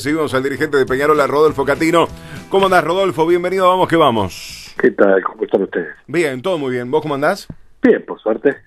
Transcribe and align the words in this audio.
Seguimos 0.00 0.32
al 0.32 0.44
dirigente 0.44 0.76
de 0.76 0.86
Peñarol, 0.86 1.20
a 1.20 1.26
Rodolfo 1.26 1.64
Catino. 1.64 2.06
¿Cómo 2.50 2.66
andás, 2.66 2.84
Rodolfo? 2.84 3.26
Bienvenido, 3.26 3.66
vamos 3.68 3.88
que 3.88 3.96
vamos. 3.96 4.72
¿Qué 4.80 4.92
tal? 4.92 5.20
¿Cómo 5.24 5.42
están 5.42 5.62
ustedes? 5.62 5.88
Bien, 6.06 6.40
todo 6.40 6.56
muy 6.56 6.70
bien. 6.70 6.88
¿Vos 6.88 7.02
cómo 7.02 7.16
andás? 7.16 7.48
Bien, 7.82 8.04
por 8.06 8.20
suerte. 8.20 8.58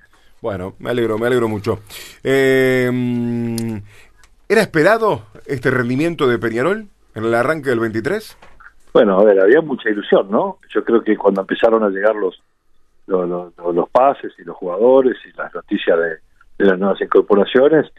Bueno, 0.42 0.74
me 0.80 0.90
alegro, 0.90 1.18
me 1.18 1.28
alegro 1.28 1.48
mucho. 1.48 1.80
Eh, 2.22 2.92
¿Era 4.50 4.62
esperado 4.62 5.22
este 5.46 5.72
rendimiento 5.72 6.28
de 6.28 6.38
Peñarol 6.38 6.88
en 7.16 7.24
el 7.24 7.34
arranque 7.34 7.70
del 7.70 7.80
23? 7.80 8.38
Bueno, 8.92 9.18
a 9.18 9.24
ver, 9.24 9.40
había 9.40 9.62
mucha 9.62 9.90
ilusión, 9.90 10.30
¿no? 10.30 10.58
Yo 10.76 10.84
creo 10.84 11.02
que 11.02 11.16
cuando 11.16 11.40
empezaron 11.40 11.82
a 11.86 11.90
llegar 11.90 12.14
los 12.14 12.44
los, 13.08 13.30
los, 13.30 13.54
los 13.74 13.90
pases 13.90 14.34
y 14.38 14.44
los 14.44 14.58
jugadores 14.58 15.16
y 15.26 15.38
las 15.38 15.56
noticias 15.56 15.98
de, 15.98 16.10
de 16.58 16.72
las 16.72 16.78
nuevas 16.78 17.00
incorporaciones, 17.00 17.90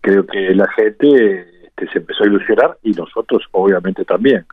creo 0.00 0.24
que 0.24 0.54
la 0.54 0.68
gente 0.68 1.55
este, 1.76 1.92
se 1.92 1.98
empezó 1.98 2.24
a 2.24 2.26
ilusionar 2.26 2.78
y 2.82 2.92
nosotros 2.92 3.44
obviamente 3.52 4.04
también. 4.04 4.46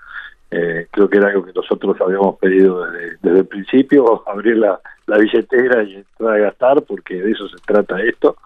Eh, 0.51 0.87
creo 0.91 1.09
que 1.09 1.17
era 1.17 1.29
algo 1.29 1.45
que 1.45 1.53
nosotros 1.53 1.99
habíamos 1.99 2.37
pedido 2.37 2.85
desde, 2.85 3.17
desde 3.21 3.39
el 3.39 3.47
principio, 3.47 4.23
abrir 4.27 4.57
la, 4.57 4.79
la, 5.07 5.17
billetera 5.17 5.81
y 5.83 5.95
entrar 5.95 6.35
a 6.35 6.37
gastar, 6.37 6.83
porque 6.83 7.15
de 7.15 7.31
eso 7.31 7.47
se 7.47 7.57
trata 7.65 7.99
esto, 8.01 8.37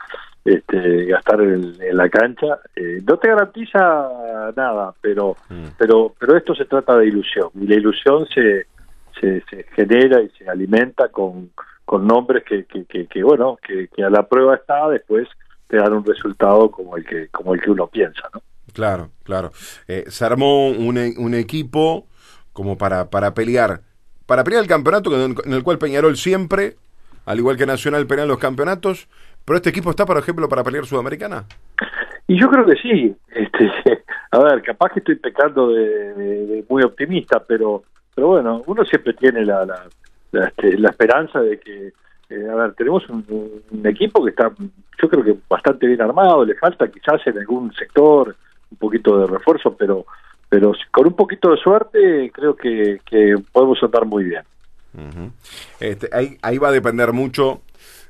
este, 0.46 1.06
gastar 1.06 1.42
en, 1.42 1.76
en 1.82 1.98
la 1.98 2.08
cancha. 2.08 2.60
Eh, 2.76 3.02
no 3.06 3.18
te 3.18 3.28
garantiza 3.28 4.10
nada, 4.56 4.94
pero, 5.02 5.36
mm. 5.50 5.66
pero, 5.78 6.14
pero 6.18 6.38
esto 6.38 6.56
se 6.56 6.66
trata 6.66 6.96
de 6.98 7.08
ilusión, 7.08 7.50
y 7.56 7.68
la 7.68 7.76
ilusión 7.76 8.26
se, 8.28 8.68
se, 9.20 9.42
se 9.50 9.64
genera 9.76 10.22
y 10.22 10.30
se 10.30 10.50
alimenta 10.50 11.10
con, 11.10 11.50
con 11.84 12.08
nombres 12.08 12.46
que, 12.46 12.64
que, 12.64 12.86
que, 12.86 13.08
que 13.08 13.22
bueno, 13.22 13.58
que, 13.62 13.90
que 13.90 14.04
a 14.04 14.10
la 14.10 14.24
prueba 14.24 14.56
está, 14.56 14.88
después 14.88 15.28
te 15.68 15.76
dan 15.76 15.92
un 15.92 16.06
resultado 16.06 16.72
como 16.72 16.96
el 16.96 17.06
que, 17.06 17.28
como 17.28 17.54
el 17.54 17.60
que 17.60 17.72
uno 17.72 17.88
piensa, 17.88 18.30
¿no? 18.34 18.42
Claro, 18.74 19.12
claro. 19.24 19.52
Eh, 19.88 20.06
se 20.08 20.26
armó 20.26 20.70
un, 20.70 20.98
un, 21.18 21.34
equipo 21.34 22.06
como 22.54 22.78
para, 22.78 23.10
para 23.10 23.34
pelear, 23.34 23.82
para 24.26 24.44
pelear 24.44 24.64
el 24.64 24.70
campeonato 24.70 25.14
en 25.26 25.54
el 25.54 25.64
cual 25.64 25.78
Peñarol 25.78 26.18
siempre, 26.18 26.76
al 27.26 27.40
igual 27.40 27.58
que 27.58 27.66
Nacional, 27.66 28.08
pelean 28.08 28.28
los 28.28 28.40
campeonatos, 28.40 29.08
pero 29.46 29.58
este 29.58 29.70
equipo 29.70 29.90
está, 29.90 30.06
por 30.06 30.18
ejemplo, 30.18 30.50
para 30.50 30.64
pelear 30.64 30.86
Sudamericana. 30.86 31.46
Y 32.28 32.38
yo 32.40 32.50
creo 32.50 32.66
que 32.66 32.76
sí. 32.76 33.16
Este, 33.30 33.72
a 34.32 34.40
ver, 34.40 34.62
capaz 34.62 34.92
que 34.92 35.00
estoy 35.00 35.16
pecando 35.16 35.70
de, 35.70 36.66
muy 36.70 36.84
optimista, 36.84 37.42
pero, 37.48 37.84
pero 38.14 38.28
bueno, 38.28 38.64
uno 38.66 38.84
siempre 38.84 39.14
tiene 39.14 39.46
la, 39.46 39.66
la, 39.66 39.88
la, 40.32 40.48
este, 40.48 40.78
la 40.78 40.90
esperanza 40.90 41.40
de 41.40 41.60
que, 41.60 41.94
eh, 42.30 42.50
a 42.52 42.56
ver, 42.56 42.74
tenemos 42.74 43.08
un, 43.10 43.64
equipo 43.86 44.24
que 44.24 44.32
está, 44.32 44.52
yo 45.02 45.10
creo 45.10 45.24
que 45.24 45.38
bastante 45.48 45.88
bien 45.88 46.02
armado, 46.02 46.44
le 46.44 46.56
falta 46.56 46.90
quizás 46.90 47.26
en 47.26 47.38
algún 47.38 47.74
sector 47.74 48.36
un 48.72 48.78
poquito 48.78 49.20
de 49.20 49.28
refuerzo, 49.28 49.76
pero 49.78 50.06
pero 50.50 50.72
con 50.92 51.08
un 51.08 51.14
poquito 51.14 51.52
de 51.52 51.58
suerte 51.58 52.32
creo 52.34 52.56
que, 52.56 53.00
que 53.06 53.36
podemos 53.52 53.82
andar 53.84 54.06
muy 54.06 54.24
bien. 54.24 54.44
Uh 54.94 55.02
-huh. 55.02 55.32
este, 55.80 56.10
ahí, 56.14 56.38
ahí 56.42 56.58
va 56.58 56.70
a 56.70 56.72
depender 56.72 57.12
mucho 57.12 57.62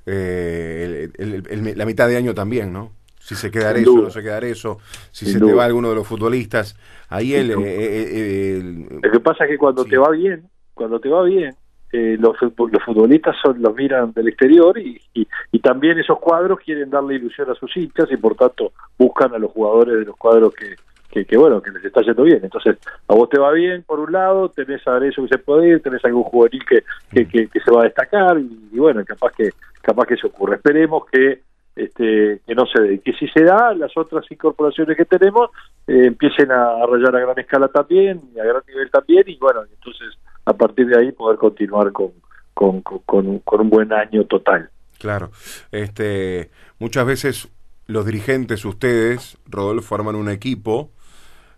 eh, 0.06 1.10
el, 1.18 1.34
el, 1.50 1.68
el, 1.68 1.78
la 1.78 1.86
mitad 1.86 2.08
de 2.08 2.16
año 2.18 2.34
también, 2.34 2.72
¿no? 2.72 2.92
Si 3.20 3.36
se 3.36 3.52
queda 3.52 3.72
eso, 3.74 3.98
no 4.04 4.10
se 4.10 4.22
queda 4.24 4.40
eso, 4.40 4.78
si 5.12 5.26
Sin 5.26 5.34
se 5.34 5.40
duda. 5.40 5.52
te 5.52 5.58
va 5.58 5.66
alguno 5.66 5.90
de 5.90 5.96
los 5.96 6.08
futbolistas. 6.08 6.78
Ahí 7.10 7.34
el, 7.34 7.52
eh, 7.52 7.56
eh, 7.60 8.88
Lo 9.02 9.12
que 9.12 9.20
pasa 9.20 9.44
es 9.44 9.50
que 9.50 9.58
cuando 9.58 9.84
sí. 9.84 9.90
te 9.90 9.98
va 9.98 10.12
bien, 10.12 10.48
cuando 10.74 11.00
te 11.00 11.10
va 11.10 11.24
bien, 11.24 11.54
eh, 11.92 12.18
los, 12.20 12.36
los 12.42 12.84
futbolistas 12.84 13.36
son, 13.42 13.62
los 13.62 13.74
miran 13.74 14.12
del 14.12 14.28
exterior 14.28 14.78
y, 14.78 15.00
y, 15.14 15.60
también 15.60 15.98
esos 16.00 16.20
cuadros 16.20 16.60
quieren 16.60 16.90
darle 16.90 17.16
ilusión 17.16 17.50
a 17.50 17.56
sus 17.56 17.76
hinchas 17.76 18.10
y 18.12 18.18
por 18.18 18.36
tanto 18.36 18.72
buscan 18.98 19.34
a 19.34 19.38
los 19.38 19.52
jugadores 19.52 20.00
de 20.00 20.06
los 20.06 20.16
cuadros 20.16 20.54
que, 20.54 21.26
que, 21.26 21.38
bueno, 21.38 21.62
que 21.62 21.72
les 21.72 21.84
está 21.84 22.02
yendo 22.02 22.24
bien. 22.24 22.40
Entonces, 22.44 22.78
a 23.08 23.14
vos 23.14 23.30
te 23.30 23.40
va 23.40 23.52
bien 23.52 23.84
por 23.84 24.00
un 24.00 24.12
lado, 24.12 24.50
tenés 24.50 24.86
a 24.88 24.98
eso 25.06 25.24
que 25.24 25.30
se 25.30 25.38
puede 25.38 25.70
ir, 25.70 25.82
tenés 25.82 26.04
algún 26.06 26.24
juvenil 26.24 26.64
que, 26.66 26.84
que, 27.26 27.48
que, 27.48 27.60
se 27.60 27.72
va 27.72 27.82
a 27.82 27.86
destacar 27.86 28.38
y, 28.40 28.70
y, 28.72 28.80
bueno, 28.80 29.04
capaz 29.06 29.32
que 29.32 29.50
capaz 29.82 30.06
que 30.06 30.16
eso 30.16 30.28
ocurre. 30.28 30.56
Esperemos 30.56 31.06
que 31.12 31.42
este 31.76 32.42
que 32.46 32.56
no 32.56 32.66
se 32.66 32.82
dé, 32.82 33.00
que 33.00 33.14
si 33.14 33.28
se 33.30 33.44
da, 33.44 33.74
las 33.74 33.96
otras 33.96 34.30
incorporaciones 34.32 34.98
que 34.98 35.06
tenemos 35.06 35.52
eh, 35.88 36.08
empiecen 36.08 36.52
a, 36.52 36.84
a 36.84 36.86
rayar 36.86 37.16
a 37.16 37.20
gran 37.20 37.40
escala 37.40 37.68
también, 37.70 38.22
a 38.40 38.44
gran 38.44 38.64
nivel 38.68 38.90
también, 38.90 39.24
y 39.28 39.38
bueno, 39.38 39.62
entonces 39.64 40.18
a 40.48 40.54
partir 40.54 40.88
de 40.88 40.98
ahí 40.98 41.12
poder 41.12 41.38
continuar 41.38 41.92
con, 41.92 42.14
con, 42.54 42.82
con, 42.82 43.00
con, 43.00 43.28
un, 43.28 43.40
con 43.40 43.60
un 43.60 43.70
buen 43.70 43.92
año 43.92 44.26
total. 44.26 44.70
Claro, 44.98 45.32
este, 45.72 46.50
muchas 46.80 47.06
veces 47.06 47.50
los 47.86 48.06
dirigentes, 48.06 48.64
ustedes, 48.64 49.38
Rodolfo, 49.46 49.90
forman 49.90 50.16
un 50.16 50.30
equipo 50.30 50.90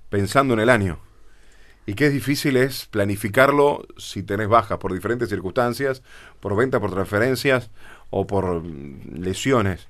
pensando 0.09 0.55
en 0.55 0.59
el 0.59 0.69
año. 0.71 0.97
Y 1.85 1.93
qué 1.93 2.09
difícil 2.09 2.57
es 2.57 2.87
planificarlo 2.87 3.85
si 3.97 4.23
tenés 4.23 4.47
bajas 4.47 4.79
por 4.79 4.91
diferentes 4.91 5.29
circunstancias, 5.29 6.01
por 6.39 6.55
venta, 6.55 6.79
por 6.79 6.91
transferencias 6.91 7.69
o 8.09 8.25
por 8.25 8.63
lesiones. 8.65 9.87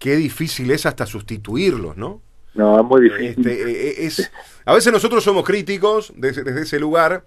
Qué 0.00 0.16
difícil 0.16 0.72
es 0.72 0.86
hasta 0.86 1.06
sustituirlos, 1.06 1.96
¿no? 1.96 2.20
No, 2.54 2.80
es 2.80 2.84
muy 2.84 3.02
difícil. 3.02 3.46
Este, 3.46 4.06
es, 4.06 4.32
a 4.64 4.74
veces 4.74 4.92
nosotros 4.92 5.22
somos 5.22 5.44
críticos 5.44 6.12
desde, 6.16 6.42
desde 6.42 6.62
ese 6.62 6.80
lugar, 6.80 7.24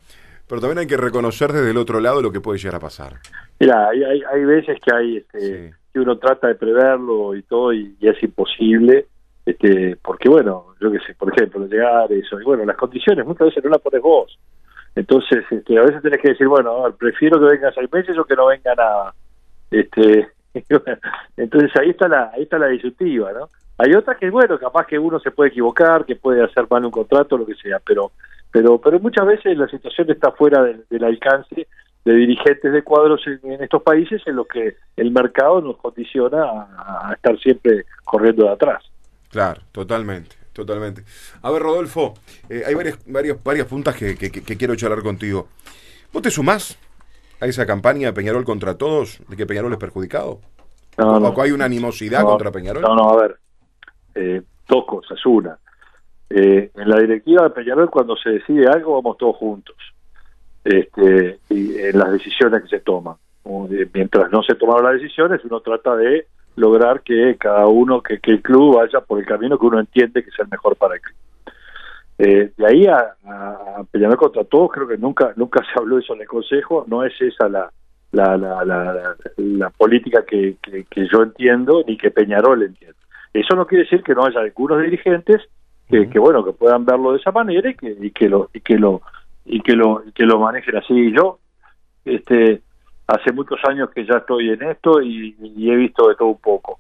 pero 0.48 0.62
también 0.62 0.80
hay 0.80 0.88
que 0.88 0.98
reconocer 0.98 1.52
desde 1.52 1.72
el 1.72 1.78
otro 1.78 2.00
lado 2.00 2.22
lo 2.22 2.32
que 2.32 2.42
puede 2.42 2.60
llegar 2.60 2.76
a 2.76 2.80
pasar. 2.80 3.14
Mira, 3.60 3.90
hay, 3.90 4.04
hay, 4.04 4.22
hay 4.32 4.46
veces 4.46 4.80
que 4.82 4.96
hay 4.96 5.18
este, 5.18 5.70
sí. 5.70 5.76
que 5.94 6.00
uno 6.00 6.18
trata 6.18 6.48
de 6.48 6.56
preverlo 6.56 7.36
y 7.36 7.44
todo 7.44 7.74
y, 7.74 7.96
y, 8.00 8.08
es 8.08 8.22
imposible, 8.22 9.08
este, 9.46 9.98
porque 10.02 10.30
bueno, 10.30 10.76
yo 10.80 10.92
qué 10.92 11.00
sé, 11.00 11.16
por 11.16 11.34
ejemplo, 11.34 11.66
llegar 11.66 12.12
eso, 12.12 12.40
y 12.40 12.44
bueno, 12.44 12.66
las 12.66 12.78
condiciones 12.78 13.26
muchas 13.26 13.48
veces 13.48 13.64
no 13.64 13.70
las 13.70 13.82
pones 13.82 14.02
vos. 14.02 14.38
Entonces, 14.96 15.44
este, 15.50 15.78
a 15.78 15.82
veces 15.84 16.02
tenés 16.02 16.22
que 16.22 16.30
decir, 16.30 16.48
bueno, 16.48 16.72
a 16.72 16.84
ver, 16.84 16.94
prefiero 16.94 17.40
que 17.40 17.46
venga 17.46 17.72
seis 17.74 17.92
meses 17.92 18.18
o 18.18 18.26
que 18.26 18.36
no 18.36 18.48
venga 18.48 18.76
nada. 18.76 19.14
Este, 19.72 20.28
entonces 21.38 21.72
ahí 21.80 21.90
está 21.90 22.08
la, 22.08 22.32
ahí 22.34 22.44
está 22.44 22.60
la 22.60 22.68
disyuntiva, 22.68 23.32
¿no? 23.34 23.50
Hay 23.80 23.94
otras 23.96 24.18
que, 24.18 24.30
bueno, 24.30 24.60
capaz 24.60 24.86
que 24.86 25.00
uno 25.00 25.20
se 25.20 25.32
puede 25.32 25.50
equivocar, 25.50 26.06
que 26.06 26.16
puede 26.16 26.44
hacer 26.44 26.68
mal 26.70 26.86
un 26.86 26.92
contrato, 26.92 27.38
lo 27.38 27.46
que 27.46 27.56
sea, 27.56 27.80
pero 27.84 28.12
pero 28.54 28.80
pero 28.80 29.00
muchas 29.00 29.26
veces 29.26 29.58
la 29.58 29.68
situación 29.68 30.10
está 30.12 30.32
fuera 30.32 30.62
del, 30.64 30.86
del 30.90 31.04
alcance 31.04 31.68
de 32.06 32.14
dirigentes 32.14 32.72
de 32.72 32.84
cuadros 32.84 33.22
en, 33.26 33.52
en, 33.52 33.64
estos 33.64 33.82
países 33.82 34.22
en 34.28 34.36
los 34.36 34.48
que 34.48 34.78
el 34.96 35.12
mercado 35.12 35.60
nos 35.60 35.78
condiciona 35.78 36.44
a, 36.44 37.10
a, 37.10 37.14
estar 37.14 37.38
siempre 37.40 37.86
corriendo 38.04 38.46
de 38.46 38.52
atrás. 38.52 38.84
Claro, 39.30 39.62
totalmente, 39.72 40.36
totalmente. 40.54 41.04
A 41.42 41.50
ver, 41.50 41.64
Rodolfo, 41.64 42.14
eh, 42.48 42.62
hay 42.66 42.76
varias, 42.76 43.00
varias, 43.08 43.44
varias 43.44 43.68
puntas 43.68 43.96
que, 43.96 44.16
que, 44.16 44.30
que, 44.30 44.58
quiero 44.58 44.76
charlar 44.76 45.02
contigo. 45.02 45.48
¿Vos 46.12 46.22
te 46.22 46.30
sumás 46.30 46.78
a 47.40 47.48
esa 47.48 47.66
campaña 47.66 48.10
de 48.10 48.14
Peñarol 48.14 48.44
contra 48.44 48.78
todos, 48.78 49.20
de 49.28 49.36
que 49.36 49.48
Peñarol 49.48 49.74
es 49.74 49.80
perjudicado? 49.80 50.42
No, 50.98 51.20
no, 51.20 51.34
hay 51.42 51.52
una 51.52 51.66
animosidad 51.66 52.22
no, 52.22 52.28
contra 52.28 52.52
Peñarol? 52.52 52.84
No, 52.84 52.96
no, 52.96 53.10
a 53.10 53.22
ver, 53.22 53.40
eh, 54.14 54.44
dos 54.68 54.86
cosas. 54.86 55.26
Una, 55.26 55.58
eh, 56.30 56.72
en 56.74 56.90
la 56.90 57.00
directiva 57.00 57.44
de 57.44 57.50
Peñarol 57.52 57.90
cuando 57.90 58.16
se 58.16 58.32
decide 58.32 58.68
algo 58.68 58.96
vamos 59.02 59.18
todos 59.18 59.36
juntos 59.36 59.76
este, 60.64 61.40
y 61.50 61.78
en 61.78 61.98
las 61.98 62.12
decisiones 62.12 62.64
que 62.64 62.70
se 62.70 62.80
toman. 62.80 63.16
Mientras 63.94 64.32
no 64.32 64.42
se 64.42 64.56
tomaron 64.56 64.86
las 64.86 65.02
decisiones 65.02 65.44
uno 65.44 65.60
trata 65.60 65.96
de 65.98 66.28
lograr 66.56 67.02
que 67.02 67.36
cada 67.38 67.68
uno 67.68 68.02
que, 68.02 68.20
el 68.22 68.42
club 68.42 68.78
vaya 68.78 69.02
por 69.02 69.20
el 69.20 69.26
camino 69.26 69.58
que 69.58 69.66
uno 69.66 69.80
entiende 69.80 70.24
que 70.24 70.30
es 70.30 70.40
el 70.40 70.48
mejor 70.50 70.76
para 70.76 70.96
el 70.96 71.02
club. 71.02 71.18
Eh, 72.20 72.52
de 72.56 72.66
ahí 72.66 72.86
a, 72.88 73.16
a, 73.26 73.84
Peñarol 73.92 74.18
contra 74.18 74.44
todos 74.44 74.72
creo 74.72 74.88
que 74.88 74.98
nunca 74.98 75.34
nunca 75.36 75.62
se 75.66 75.80
habló 75.80 75.98
eso 75.98 76.14
en 76.14 76.22
el 76.22 76.28
consejo. 76.28 76.86
No 76.88 77.04
es 77.04 77.14
esa 77.20 77.50
la, 77.50 77.72
la, 78.12 78.38
la, 78.38 78.64
la, 78.64 79.16
la 79.38 79.70
política 79.72 80.24
que, 80.26 80.56
que, 80.62 80.86
que 80.86 81.08
yo 81.12 81.24
entiendo 81.24 81.84
ni 81.86 81.98
que 81.98 82.12
Peñarol 82.12 82.64
entiende. 82.64 82.98
Eso 83.34 83.56
no 83.56 83.66
quiere 83.66 83.84
decir 83.86 84.04
que 84.04 84.14
no 84.14 84.26
haya 84.26 84.40
algunos 84.40 84.82
dirigentes 84.82 85.42
que, 85.90 86.10
que, 86.10 86.20
bueno 86.20 86.44
que 86.44 86.54
puedan 86.54 86.86
verlo 86.86 87.12
de 87.12 87.20
esa 87.20 87.32
manera 87.32 87.70
y 87.70 87.76
que, 87.76 87.96
y 88.00 88.12
que 88.12 88.30
lo 88.30 88.50
y 88.54 88.62
que 88.62 88.78
lo 88.78 89.02
y 89.46 89.62
que 89.62 89.74
lo 89.74 90.04
y 90.06 90.12
que 90.12 90.26
lo 90.26 90.40
manejen 90.40 90.78
así. 90.78 91.12
Yo 91.12 91.40
este 92.06 92.62
hace 93.08 93.32
muchos 93.34 93.60
años 93.68 93.90
que 93.92 94.06
ya 94.06 94.18
estoy 94.18 94.50
en 94.50 94.64
esto 94.64 95.02
y, 95.02 95.36
y 95.40 95.72
he 95.72 95.76
visto 95.76 96.10
de 96.10 96.16
todo 96.16 96.30
un 96.30 96.40
poco. 96.40 96.78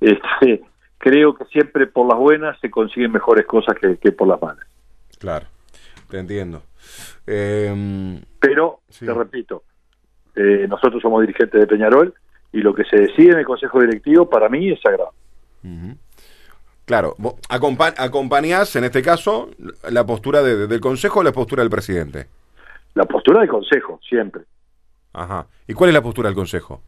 Este 0.00 0.62
creo 0.98 1.34
que 1.34 1.44
siempre 1.46 1.86
por 1.86 2.08
las 2.08 2.18
buenas 2.18 2.58
se 2.60 2.70
consiguen 2.70 3.12
mejores 3.12 3.46
cosas 3.46 3.76
que, 3.78 3.96
que 3.96 4.12
por 4.12 4.28
las 4.28 4.40
malas. 4.40 4.66
Claro 5.18 5.46
te 6.08 6.18
entiendo. 6.18 6.62
Eh, 7.26 8.20
pero 8.38 8.80
sí. 8.88 9.06
te 9.06 9.14
repito 9.14 9.64
eh, 10.36 10.66
nosotros 10.68 11.00
somos 11.00 11.20
dirigentes 11.22 11.60
de 11.60 11.66
Peñarol 11.66 12.14
y 12.52 12.58
lo 12.58 12.74
que 12.74 12.84
se 12.84 12.96
decide 12.96 13.32
en 13.32 13.38
el 13.38 13.44
consejo 13.44 13.80
directivo 13.80 14.28
para 14.28 14.48
mí 14.48 14.70
es 14.70 14.80
sagrado. 14.80 15.12
Uh 15.62 15.68
-huh. 15.68 15.96
Claro, 16.84 17.14
acompa 17.48 17.94
acompañás 17.96 18.76
en 18.76 18.84
este 18.84 19.02
caso 19.02 19.48
la 19.90 20.04
postura 20.04 20.42
de, 20.42 20.66
del 20.66 20.80
Consejo 20.80 21.20
o 21.20 21.22
la 21.22 21.32
postura 21.32 21.62
del 21.62 21.70
presidente. 21.70 22.26
La 22.94 23.04
postura 23.04 23.40
del 23.40 23.48
Consejo, 23.48 23.98
siempre. 24.06 24.42
Ajá. 25.14 25.46
¿Y 25.66 25.72
cuál 25.72 25.90
es 25.90 25.94
la 25.94 26.02
postura 26.02 26.28
del 26.28 26.36
Consejo? 26.36 26.82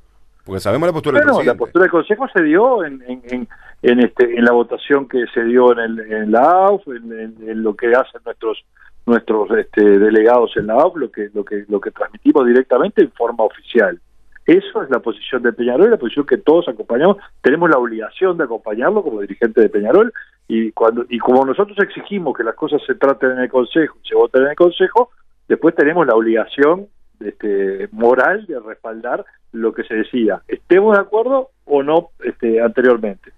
Porque 0.45 0.61
sabemos 0.61 0.87
la 0.87 0.93
postura 0.93 1.19
del 1.19 1.25
presidente. 1.25 1.53
la 1.53 1.59
postura 1.59 1.83
del 1.85 1.91
Consejo 1.91 2.29
se 2.29 2.43
dio 2.43 2.85
en, 2.85 3.03
en, 3.09 3.49
en, 3.83 4.01
este, 4.01 4.37
en 4.37 4.45
la 4.45 4.53
votación 4.53 5.09
que 5.09 5.25
se 5.33 5.43
dio 5.45 5.73
en, 5.73 5.79
el, 5.79 6.01
en 6.13 6.31
la 6.31 6.43
AUF, 6.43 6.87
en, 6.89 7.63
lo 7.63 7.75
que 7.75 7.89
hacen 7.89 8.21
nuestros 8.25 8.65
nuestros 9.07 9.49
este, 9.53 9.83
delegados 9.83 10.57
en 10.57 10.67
la 10.67 10.75
AUF, 10.75 10.97
lo 10.97 11.11
que, 11.11 11.31
lo, 11.33 11.45
que, 11.45 11.65
lo 11.69 11.81
que 11.81 11.93
transmitimos 11.93 12.45
directamente 12.47 13.03
en 13.03 13.11
forma 13.13 13.45
oficial. 13.45 14.01
Eso 14.47 14.83
es 14.83 14.91
la 14.91 15.01
posición 15.01 15.43
de 15.43 15.53
Peñarol, 15.53 15.91
la 15.91 15.97
posición 15.97 16.25
que 16.25 16.39
todos 16.39 16.69
acompañamos. 16.69 17.17
Tenemos 17.43 17.69
la 17.69 17.79
obligación 17.79 18.39
de 18.39 18.45
acompañarlo 18.45 19.03
como 19.03 19.21
dirigente 19.21 19.61
de 19.61 19.69
Peñarol 19.69 20.13
y 20.47 20.71
cuando 20.71 21.05
y 21.09 21.19
como 21.19 21.45
nosotros 21.45 21.77
exigimos 21.81 22.37
que 22.37 22.45
las 22.45 22.55
cosas 22.55 22.81
se 22.87 22.95
traten 22.95 23.33
en 23.33 23.39
el 23.41 23.49
Consejo 23.49 23.97
se 24.09 24.15
voten 24.15 24.43
en 24.43 24.51
el 24.51 24.57
Consejo, 24.57 25.11
después 25.49 25.75
tenemos 25.75 26.07
la 26.07 26.15
obligación 26.15 26.87
este, 27.19 27.89
moral 27.91 28.47
de 28.47 28.61
respaldar 28.61 29.25
lo 29.53 29.73
que 29.73 29.83
se 29.85 29.95
decía, 29.95 30.43
estemos 30.47 30.97
de 30.97 31.03
acuerdo 31.03 31.51
o 31.65 31.83
no 31.83 32.11
este, 32.23 32.61
anteriormente. 32.61 33.33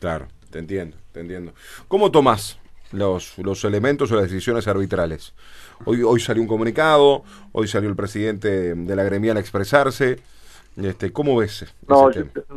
claro, 0.00 0.26
te 0.50 0.58
entiendo, 0.58 0.96
te 1.12 1.20
entiendo. 1.20 1.52
¿Cómo 1.86 2.10
tomás 2.10 2.58
los, 2.92 3.38
los 3.38 3.64
elementos 3.64 4.10
o 4.12 4.16
las 4.16 4.24
decisiones 4.24 4.68
arbitrales? 4.68 5.34
Hoy, 5.84 6.02
hoy 6.02 6.20
salió 6.20 6.42
un 6.42 6.48
comunicado, 6.48 7.22
hoy 7.52 7.66
salió 7.66 7.88
el 7.88 7.96
presidente 7.96 8.74
de 8.74 8.96
la 8.96 9.02
gremial 9.04 9.36
a 9.36 9.40
expresarse. 9.40 10.18
Este, 10.76 11.12
¿Cómo 11.12 11.36
ves? 11.36 11.72
No, 11.88 12.10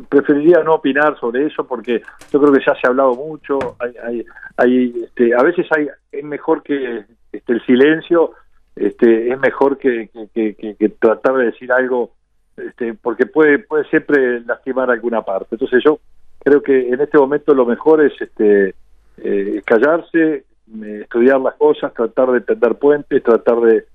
preferiría 0.09 0.63
no 0.63 0.75
opinar 0.75 1.19
sobre 1.19 1.45
eso 1.45 1.67
porque 1.67 2.01
yo 2.31 2.39
creo 2.39 2.51
que 2.51 2.63
ya 2.65 2.73
se 2.73 2.87
ha 2.87 2.89
hablado 2.89 3.13
mucho. 3.13 3.75
Hay, 3.79 3.93
hay, 4.03 4.25
hay 4.57 5.03
este, 5.05 5.35
a 5.35 5.43
veces 5.43 5.67
hay, 5.75 5.87
es 6.11 6.23
mejor 6.23 6.63
que 6.63 7.05
este, 7.31 7.53
el 7.53 7.63
silencio, 7.65 8.31
este, 8.75 9.31
es 9.31 9.39
mejor 9.39 9.77
que, 9.77 10.09
que, 10.33 10.89
tratar 10.99 11.35
de 11.35 11.45
decir 11.45 11.71
algo, 11.71 12.11
este, 12.55 12.95
porque 12.95 13.27
puede, 13.27 13.59
puede 13.59 13.87
siempre 13.89 14.41
lastimar 14.41 14.89
alguna 14.89 15.21
parte. 15.21 15.49
Entonces 15.51 15.83
yo 15.83 15.99
creo 16.39 16.63
que 16.63 16.89
en 16.89 16.99
este 16.99 17.19
momento 17.19 17.53
lo 17.53 17.67
mejor 17.67 18.03
es 18.03 18.13
este, 18.19 18.73
eh, 19.17 19.61
callarse, 19.65 20.45
eh, 20.83 20.99
estudiar 21.01 21.39
las 21.41 21.55
cosas, 21.55 21.93
tratar 21.93 22.31
de 22.31 22.41
tender 22.41 22.75
puentes, 22.75 23.23
tratar 23.23 23.59
de, 23.61 23.85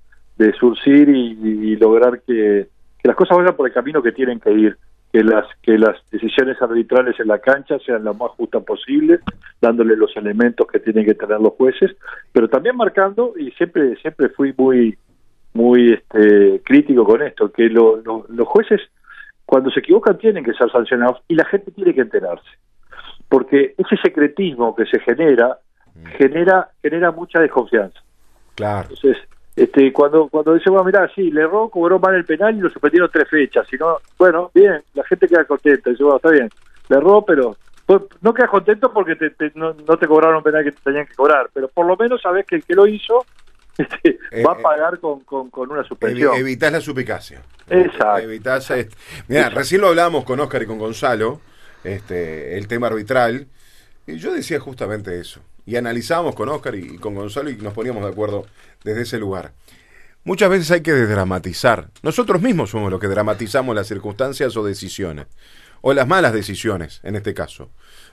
surcir 0.59 1.07
y 1.07 1.77
lograr 1.77 2.21
que 2.21 2.67
las 3.03 3.15
cosas 3.15 3.37
vayan 3.37 3.55
por 3.55 3.67
el 3.67 3.73
camino 3.73 4.01
que 4.01 4.11
tienen 4.11 4.39
que 4.39 4.51
ir, 4.51 4.77
que 5.11 5.23
las 5.23 5.45
que 5.61 5.77
las 5.77 5.95
decisiones 6.09 6.59
arbitrales 6.61 7.19
en 7.19 7.27
la 7.27 7.39
cancha 7.39 7.77
sean 7.85 8.03
las 8.03 8.17
más 8.17 8.31
justas 8.31 8.63
posibles, 8.63 9.19
dándole 9.61 9.95
los 9.95 10.15
elementos 10.15 10.65
que 10.67 10.79
tienen 10.79 11.05
que 11.05 11.13
tener 11.13 11.39
los 11.39 11.53
jueces, 11.53 11.95
pero 12.31 12.47
también 12.49 12.75
marcando 12.75 13.33
y 13.37 13.51
siempre 13.51 13.95
siempre 13.97 14.29
fui 14.29 14.53
muy 14.57 14.97
muy 15.53 15.93
este, 15.93 16.61
crítico 16.65 17.05
con 17.05 17.21
esto, 17.21 17.51
que 17.51 17.69
los 17.69 18.47
jueces 18.47 18.81
cuando 19.45 19.69
se 19.69 19.81
equivocan 19.81 20.17
tienen 20.17 20.43
que 20.43 20.53
ser 20.53 20.71
sancionados 20.71 21.21
y 21.27 21.35
la 21.35 21.45
gente 21.45 21.71
tiene 21.71 21.93
que 21.93 22.01
enterarse, 22.01 22.49
porque 23.33 23.73
ese 23.79 23.97
secretismo 23.97 24.75
que 24.75 24.85
se 24.85 24.99
genera 24.99 25.57
mm. 25.95 26.05
genera 26.19 26.69
genera 26.83 27.11
mucha 27.11 27.39
desconfianza. 27.39 27.99
Claro. 28.53 28.89
Entonces, 28.91 29.17
este, 29.55 29.91
cuando 29.91 30.27
cuando 30.27 30.53
dice, 30.53 30.69
bueno, 30.69 30.85
mirá, 30.85 31.09
sí, 31.15 31.31
le 31.31 31.41
erró, 31.41 31.67
cobró 31.69 31.97
mal 31.97 32.13
el 32.13 32.25
penal 32.25 32.55
y 32.55 32.59
lo 32.59 32.69
suspendieron 32.69 33.09
tres 33.11 33.27
fechas. 33.27 33.65
Si 33.67 33.75
no, 33.75 33.97
bueno, 34.19 34.51
bien, 34.53 34.83
la 34.93 35.03
gente 35.05 35.27
queda 35.27 35.45
contenta. 35.45 35.89
Dice, 35.89 36.03
bueno, 36.03 36.17
está 36.17 36.29
bien, 36.29 36.47
le 36.89 36.95
erró, 36.95 37.25
pero 37.25 37.57
pues, 37.87 38.03
no 38.21 38.35
quedas 38.35 38.51
contento 38.51 38.93
porque 38.93 39.17
no, 39.55 39.73
te 39.73 40.05
cobraron 40.05 40.35
un 40.37 40.43
penal 40.43 40.63
que 40.63 40.71
te 40.73 40.81
tenían 40.83 41.07
que 41.07 41.15
cobrar, 41.15 41.49
pero 41.55 41.69
por 41.69 41.87
lo 41.87 41.97
menos 41.97 42.21
sabes 42.21 42.45
que 42.45 42.57
el 42.57 42.63
que 42.63 42.75
lo 42.75 42.85
hizo 42.85 43.25
este, 43.79 44.19
va 44.45 44.53
a 44.53 44.59
eh, 44.59 44.61
pagar 44.61 44.99
con, 44.99 45.21
con, 45.21 45.71
una 45.71 45.83
suspensión. 45.83 46.35
evitas 46.35 46.71
la 46.71 46.81
suplicacia. 46.81 47.41
Exacto. 47.67 48.25
Evitas, 48.25 48.69
este, 48.69 48.95
mira, 49.27 49.49
recién 49.49 49.81
lo 49.81 49.87
hablábamos 49.87 50.23
con 50.23 50.39
Oscar 50.39 50.61
y 50.61 50.67
con 50.67 50.77
Gonzalo, 50.77 51.41
este, 51.83 52.57
el 52.57 52.67
tema 52.67 52.87
arbitral, 52.87 53.47
y 54.07 54.17
yo 54.17 54.33
decía 54.33 54.59
justamente 54.59 55.19
eso 55.19 55.41
y 55.65 55.75
analizábamos 55.75 56.35
con 56.35 56.49
Oscar 56.49 56.75
y, 56.75 56.97
con 56.97 57.15
Gonzalo 57.15 57.49
y 57.49 57.55
nos 57.57 57.73
poníamos 57.73 58.03
de 58.03 58.09
acuerdo 58.09 58.45
desde 58.83 59.01
ese 59.01 59.19
lugar. 59.19 59.53
Muchas 60.23 60.49
veces 60.49 60.71
hay 60.71 60.81
que 60.81 60.93
desdramatizar. 60.93 61.89
Nosotros 62.01 62.41
mismos 62.41 62.69
somos 62.69 62.89
los 62.89 62.99
que 62.99 63.07
dramatizamos 63.07 63.75
las 63.75 63.87
circunstancias 63.87 64.55
o 64.55 64.63
decisiones. 64.63 65.27
O 65.81 65.93
las 65.93 66.07
malas 66.07 66.31
decisiones, 66.31 67.01
en 67.03 67.17
este 67.17 67.33
caso. 67.33 67.69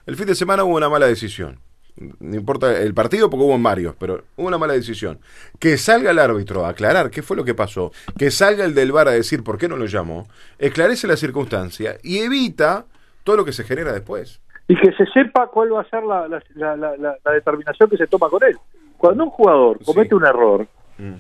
El 0.07 0.17
fin 0.17 0.27
de 0.27 0.35
semana 0.35 0.65
hubo 0.65 0.77
una 0.77 0.89
mala 0.89 1.07
decisión. 1.07 1.61
No 1.97 2.35
importa 2.35 2.81
el 2.81 2.95
partido 2.95 3.31
porque 3.31 3.45
hubo 3.45 3.59
varios, 3.61 3.95
pero 3.97 4.25
hubo 4.37 4.49
una 4.49 4.59
mala 4.59 4.73
decisión. 4.73 5.21
Que 5.61 5.79
salga 5.79 6.11
el 6.11 6.19
árbitro 6.19 6.67
a 6.67 6.71
aclarar 6.71 7.11
qué 7.11 7.23
fue 7.23 7.37
lo 7.37 7.45
que 7.45 7.55
pasó. 7.55 7.93
Que 8.19 8.33
salga 8.33 8.65
el 8.65 8.75
del 8.75 8.91
bar 8.91 9.07
a 9.07 9.13
decir 9.13 9.45
por 9.45 9.57
qué 9.57 9.69
no 9.69 9.77
lo 9.77 9.87
llamó. 9.87 10.29
Esclarece 10.59 11.07
la 11.07 11.17
circunstancia 11.17 11.97
y 12.03 12.19
evita 12.19 12.87
todo 13.25 13.37
lo 13.37 13.45
que 13.45 13.53
se 13.53 13.65
genera 13.65 13.93
después 13.93 14.41
y 14.71 14.77
que 14.77 14.93
se 14.93 15.05
sepa 15.07 15.49
cuál 15.49 15.75
va 15.75 15.81
a 15.81 15.91
ser 15.91 16.05
la, 16.05 16.29
la, 16.29 17.33
determinación 17.33 17.91
que 17.91 17.97
se 17.97 18.07
toma 18.07 18.29
con 18.29 18.41
él. 18.45 18.57
Cuando 18.97 19.25
un 19.25 19.31
jugador 19.31 19.85
comete 19.85 20.15
un 20.15 20.25
error, 20.25 20.65
mm. 20.97 21.15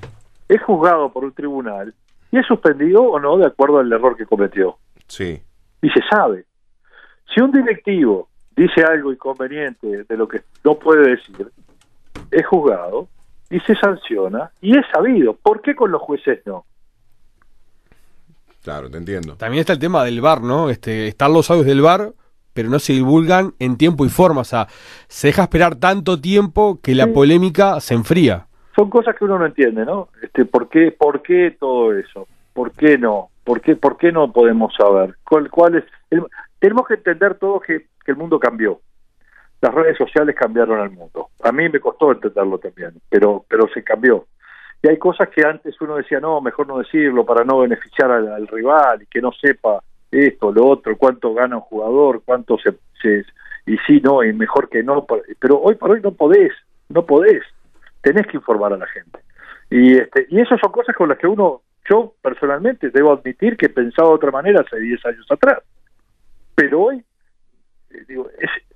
es 0.48 0.62
juzgado 0.62 1.10
por 1.12 1.24
un 1.24 1.32
tribunal 1.32 1.92
y 2.30 2.38
es 2.38 2.46
suspendido 2.46 3.02
o 3.02 3.18
no 3.18 3.38
de 3.38 3.46
acuerdo 3.46 3.80
al 3.80 3.92
error 3.92 4.16
que 4.16 4.24
cometió. 4.24 4.76
Sí. 5.08 5.42
Y 5.82 5.90
se 5.90 6.00
sabe. 6.08 6.44
Si 7.34 7.40
un 7.40 7.50
directivo 7.50 8.28
dice 8.54 8.84
algo 8.84 9.12
inconveniente 9.12 10.04
de 10.04 10.16
lo 10.16 10.28
que 10.28 10.42
no 10.62 10.76
puede 10.76 11.16
decir, 11.16 11.50
es 12.30 12.46
juzgado 12.46 13.08
y 13.50 13.58
se 13.60 13.74
sanciona 13.74 14.52
y 14.60 14.78
es 14.78 14.86
sabido. 14.94 15.34
¿Por 15.34 15.60
qué 15.60 15.74
con 15.74 15.90
los 15.90 16.02
jueces 16.02 16.40
no? 16.46 16.66
Claro, 18.62 18.90
te 18.90 18.98
entiendo. 18.98 19.36
También 19.36 19.60
está 19.60 19.72
el 19.72 19.78
tema 19.78 20.04
del 20.04 20.20
VAR, 20.20 20.42
¿no? 20.42 20.70
Este, 20.70 21.08
están 21.08 21.32
los 21.32 21.50
audios 21.50 21.66
del 21.66 21.80
VAR 21.80 22.12
pero 22.52 22.68
no 22.68 22.78
se 22.78 22.92
divulgan 22.92 23.54
en 23.58 23.76
tiempo 23.76 24.04
y 24.04 24.08
forma. 24.08 24.42
O 24.42 24.44
sea, 24.44 24.66
se 25.08 25.28
deja 25.28 25.42
esperar 25.42 25.76
tanto 25.76 26.20
tiempo 26.20 26.80
que 26.82 26.94
la 26.94 27.06
polémica 27.08 27.80
se 27.80 27.94
enfría. 27.94 28.46
Son 28.76 28.90
cosas 28.90 29.16
que 29.16 29.24
uno 29.24 29.38
no 29.38 29.46
entiende, 29.46 29.84
¿no? 29.84 30.08
Este, 30.22 30.44
¿por 30.44 30.68
qué, 30.68 30.92
por 30.92 31.22
qué 31.22 31.56
todo 31.58 31.92
eso? 31.92 32.26
¿Por 32.52 32.72
qué 32.72 32.98
no? 32.98 33.30
¿Por 33.44 33.60
qué, 33.60 33.76
por 33.76 33.96
qué 33.96 34.12
no 34.12 34.32
podemos 34.32 34.74
saber? 34.74 35.16
¿Cuál, 35.28 35.50
cuál 35.50 35.76
es? 35.76 35.84
tenemos 36.58 36.86
que 36.86 36.94
entender 36.94 37.34
todo 37.34 37.60
que, 37.60 37.86
que 38.04 38.12
el 38.12 38.16
mundo 38.16 38.38
cambió. 38.38 38.80
Las 39.60 39.74
redes 39.74 39.96
sociales 39.98 40.36
cambiaron 40.38 40.80
al 40.80 40.90
mundo. 40.90 41.28
A 41.42 41.52
mí 41.52 41.68
me 41.68 41.80
costó 41.80 42.12
entenderlo 42.12 42.58
también, 42.58 42.92
pero, 43.08 43.44
pero 43.48 43.68
se 43.72 43.82
cambió. 43.82 44.26
Y 44.82 44.88
hay 44.88 44.98
cosas 44.98 45.28
que 45.28 45.44
antes 45.44 45.78
uno 45.80 45.96
decía, 45.96 46.20
no, 46.20 46.40
mejor 46.40 46.66
no 46.66 46.78
decirlo 46.78 47.24
para 47.24 47.44
no 47.44 47.58
beneficiar 47.58 48.10
al 48.10 48.46
rival 48.48 49.02
y 49.02 49.06
que 49.06 49.20
no 49.20 49.30
sepa 49.32 49.82
esto, 50.10 50.52
lo 50.52 50.66
otro, 50.66 50.96
cuánto 50.96 51.34
gana 51.34 51.56
un 51.56 51.62
jugador, 51.62 52.22
cuánto 52.24 52.58
se, 52.58 52.74
y 53.66 53.76
sí, 53.86 54.00
no, 54.02 54.24
y 54.24 54.32
mejor 54.32 54.68
que 54.68 54.82
no, 54.82 55.06
pero 55.38 55.60
hoy 55.60 55.74
por 55.74 55.92
hoy 55.92 56.00
no 56.00 56.12
podés, 56.12 56.52
no 56.88 57.04
podés, 57.04 57.42
tenés 58.00 58.26
que 58.26 58.36
informar 58.36 58.72
a 58.72 58.78
la 58.78 58.86
gente. 58.86 59.20
Y 59.70 59.98
este, 59.98 60.26
y 60.30 60.40
esas 60.40 60.58
son 60.60 60.72
cosas 60.72 60.96
con 60.96 61.08
las 61.08 61.18
que 61.18 61.26
uno, 61.26 61.62
yo 61.88 62.14
personalmente 62.20 62.90
debo 62.90 63.12
admitir 63.12 63.56
que 63.56 63.68
pensaba 63.68 64.08
de 64.08 64.14
otra 64.14 64.30
manera 64.30 64.62
hace 64.62 64.80
10 64.80 65.06
años 65.06 65.26
atrás. 65.30 65.58
Pero 66.54 66.82
hoy 66.82 67.04
eh, 67.90 68.04
digo, 68.08 68.28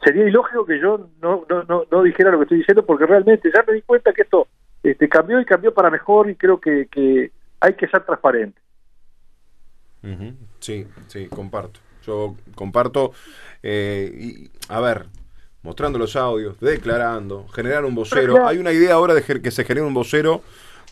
sería 0.04 0.28
ilógico 0.28 0.64
que 0.64 0.78
yo 0.78 1.08
no, 1.20 1.44
no, 1.48 1.64
no, 1.64 1.84
no, 1.90 2.02
dijera 2.02 2.30
lo 2.30 2.38
que 2.38 2.44
estoy 2.44 2.58
diciendo 2.58 2.86
porque 2.86 3.06
realmente 3.06 3.50
ya 3.52 3.64
me 3.66 3.74
di 3.74 3.82
cuenta 3.82 4.12
que 4.12 4.22
esto 4.22 4.46
este, 4.84 5.08
cambió 5.08 5.40
y 5.40 5.46
cambió 5.46 5.72
para 5.72 5.90
mejor 5.90 6.28
y 6.28 6.36
creo 6.36 6.60
que, 6.60 6.86
que 6.90 7.32
hay 7.58 7.74
que 7.74 7.88
ser 7.88 8.04
transparente. 8.04 8.60
Sí, 10.60 10.86
sí, 11.08 11.26
comparto. 11.28 11.80
Yo 12.06 12.36
comparto, 12.54 13.12
eh, 13.62 14.12
y, 14.14 14.50
a 14.68 14.78
ver, 14.80 15.06
mostrando 15.62 15.98
los 15.98 16.14
audios, 16.16 16.60
declarando, 16.60 17.48
generar 17.48 17.86
un 17.86 17.94
vocero. 17.94 18.46
Hay 18.46 18.58
una 18.58 18.72
idea 18.72 18.92
ahora 18.92 19.14
de 19.14 19.22
que 19.22 19.50
se 19.50 19.64
genere 19.64 19.86
un 19.86 19.94
vocero 19.94 20.42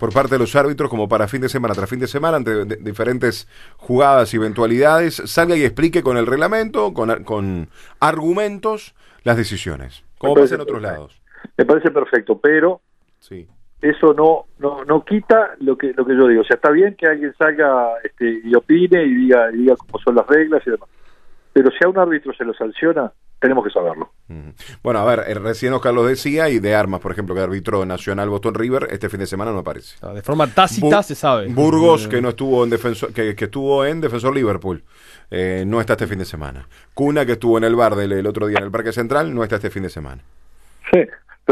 por 0.01 0.11
parte 0.15 0.37
de 0.37 0.39
los 0.39 0.57
árbitros 0.57 0.89
como 0.89 1.07
para 1.07 1.29
fin 1.29 1.43
de 1.43 1.51
semana 1.51 1.75
tras 1.75 1.91
fin 1.91 2.01
de 2.01 2.07
semana 2.07 2.39
ante 2.39 2.65
diferentes 2.77 3.47
jugadas 3.77 4.33
y 4.33 4.39
eventualidades, 4.39 5.17
salga 5.27 5.55
y 5.55 5.65
explique 5.65 6.03
con 6.03 6.17
el 6.17 6.27
reglamento, 6.27 6.95
con, 6.95 7.25
con 7.25 7.69
argumentos, 8.01 8.95
las 9.23 9.37
decisiones, 9.37 10.03
como 10.17 10.35
pasa 10.35 10.55
en 10.55 10.63
otros 10.63 10.81
lados. 10.81 11.21
Me 11.59 11.67
parece 11.67 11.91
perfecto, 11.91 12.41
pero 12.41 12.81
sí 13.21 13.47
eso 13.83 14.15
no, 14.15 14.47
no, 14.59 14.85
no 14.85 15.05
quita 15.05 15.51
lo 15.59 15.77
que, 15.77 15.93
lo 15.93 16.07
que 16.07 16.17
yo 16.17 16.29
digo. 16.29 16.43
O 16.43 16.45
sea, 16.45 16.55
está 16.55 16.71
bien 16.71 16.95
que 16.95 17.07
alguien 17.07 17.35
salga 17.37 17.95
este, 18.05 18.41
y 18.45 18.55
opine 18.55 19.03
y 19.03 19.15
diga, 19.15 19.51
y 19.53 19.59
diga 19.59 19.75
cómo 19.77 20.03
son 20.03 20.15
las 20.15 20.27
reglas 20.27 20.63
y 20.65 20.71
demás. 20.71 20.89
Pero 21.53 21.71
si 21.71 21.85
a 21.85 21.89
un 21.89 21.99
árbitro 21.99 22.33
se 22.33 22.45
lo 22.45 22.55
sanciona, 22.55 23.13
tenemos 23.41 23.65
que 23.65 23.71
saberlo. 23.71 24.13
Bueno, 24.83 25.01
a 25.01 25.05
ver, 25.05 25.25
eh, 25.27 25.35
recién 25.35 25.73
Oscar 25.73 25.93
lo 25.93 26.07
decía, 26.07 26.49
y 26.49 26.61
de 26.61 26.75
armas, 26.77 27.01
por 27.01 27.11
ejemplo, 27.11 27.35
que 27.35 27.41
arbitró 27.41 27.85
Nacional 27.85 28.31
Boston 28.31 28.55
River, 28.55 28.87
este 28.91 29.09
fin 29.09 29.21
de 29.21 29.27
semana 29.27 29.51
no 29.51 29.59
aparece. 29.59 29.97
Ah, 30.01 30.15
de 30.15 30.23
forma 30.23 30.47
tácita 30.47 31.03
se 31.03 31.17
sabe. 31.17 31.49
Burgos, 31.49 32.07
que 32.07 32.23
no 32.23 32.31
estuvo 32.31 32.63
en 32.63 32.71
defensor, 32.71 33.13
que, 33.13 33.31
estuvo 33.37 33.85
en 33.85 34.01
defensor 34.01 34.35
Liverpool, 34.35 34.85
eh, 35.31 35.65
no 35.67 35.81
está 35.81 35.95
este 35.95 36.07
fin 36.07 36.21
de 36.21 36.25
semana. 36.25 36.69
Cuna, 36.95 37.27
que 37.27 37.33
estuvo 37.33 37.59
en 37.59 37.65
el 37.65 37.75
bar 37.75 37.97
del 37.97 38.13
el 38.13 38.27
otro 38.27 38.47
día 38.47 38.59
en 38.59 38.65
el 38.65 38.71
Parque 38.71 38.93
Central, 38.93 39.35
no 39.35 39.43
está 39.43 39.57
este 39.57 39.71
fin 39.71 39.83
de 39.83 39.91
semana. 39.91 40.23
Sí, 40.91 41.01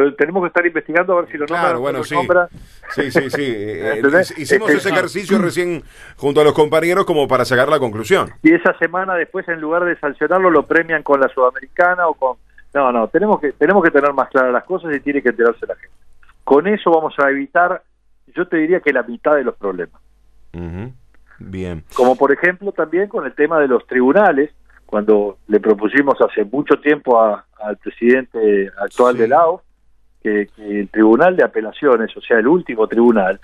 pero 0.03 0.15
tenemos 0.15 0.43
que 0.43 0.47
estar 0.49 0.65
investigando 0.67 1.13
a 1.13 1.21
ver 1.23 1.31
si 1.31 1.35
lo 1.37 1.41
nombran. 1.47 1.61
Claro, 1.63 1.81
bueno, 1.81 1.99
no 1.99 2.05
sí. 2.05 2.15
lo 2.15 2.21
nombran. 2.21 2.49
Sí, 2.91 3.11
sí, 3.11 3.29
sí. 3.31 3.55
¿Entendés? 3.97 4.39
hicimos 4.39 4.71
ese 4.71 4.89
ejercicio 4.89 5.37
recién 5.39 5.83
junto 6.17 6.41
a 6.41 6.45
los 6.45 6.55
compañeros 6.55 7.05
como 7.05 7.29
para 7.29 7.45
sacar 7.45 7.69
la 7.69 7.79
conclusión. 7.79 8.31
Y 8.43 8.55
esa 8.55 8.73
semana 8.79 9.15
después, 9.15 9.47
en 9.49 9.61
lugar 9.61 9.85
de 9.85 9.99
sancionarlo, 9.99 10.51
lo 10.51 10.67
premian 10.67 11.03
con 11.03 11.21
la 11.21 11.29
Sudamericana 11.29 12.07
o 12.09 12.15
con... 12.15 12.37
No, 12.73 12.91
no, 12.93 13.09
tenemos 13.09 13.41
que, 13.41 13.53
tenemos 13.53 13.83
que 13.85 13.91
tener 13.91 14.13
más 14.15 14.29
claras 14.31 14.53
las 14.53 14.65
cosas 14.65 14.95
y 14.95 15.01
tiene 15.01 15.21
que 15.23 15.29
enterarse 15.31 15.67
la 15.67 15.75
gente. 15.75 15.95
Con 16.45 16.67
eso 16.67 16.91
vamos 16.91 17.15
a 17.19 17.29
evitar, 17.29 17.83
yo 18.35 18.47
te 18.49 18.57
diría 18.57 18.81
que 18.81 18.93
la 18.93 19.03
mitad 19.03 19.35
de 19.35 19.45
los 19.45 19.57
problemas. 19.57 20.01
Bien. 21.39 21.85
Como 21.95 22.17
por 22.17 22.33
ejemplo 22.33 22.73
también 22.73 23.09
con 23.09 23.25
el 23.27 23.35
tema 23.35 23.59
de 23.61 23.69
los 23.69 23.87
tribunales, 23.87 24.51
cuando 24.87 25.39
le 25.49 25.61
propusimos 25.61 26.17
hace 26.21 26.45
mucho 26.45 26.79
tiempo 26.81 27.21
a- 27.21 27.45
al 27.63 27.77
presidente 27.77 28.71
actual 28.83 29.15
Sí. 29.15 29.21
de 29.23 29.29
la 29.29 29.37
AUF 29.43 29.63
que, 30.23 30.49
el 30.59 30.89
tribunal 30.89 31.37
de 31.37 31.45
apelaciones, 31.45 32.17
o 32.17 32.21
sea, 32.21 32.39
el 32.39 32.47
último 32.47 32.87
tribunal, 32.89 33.41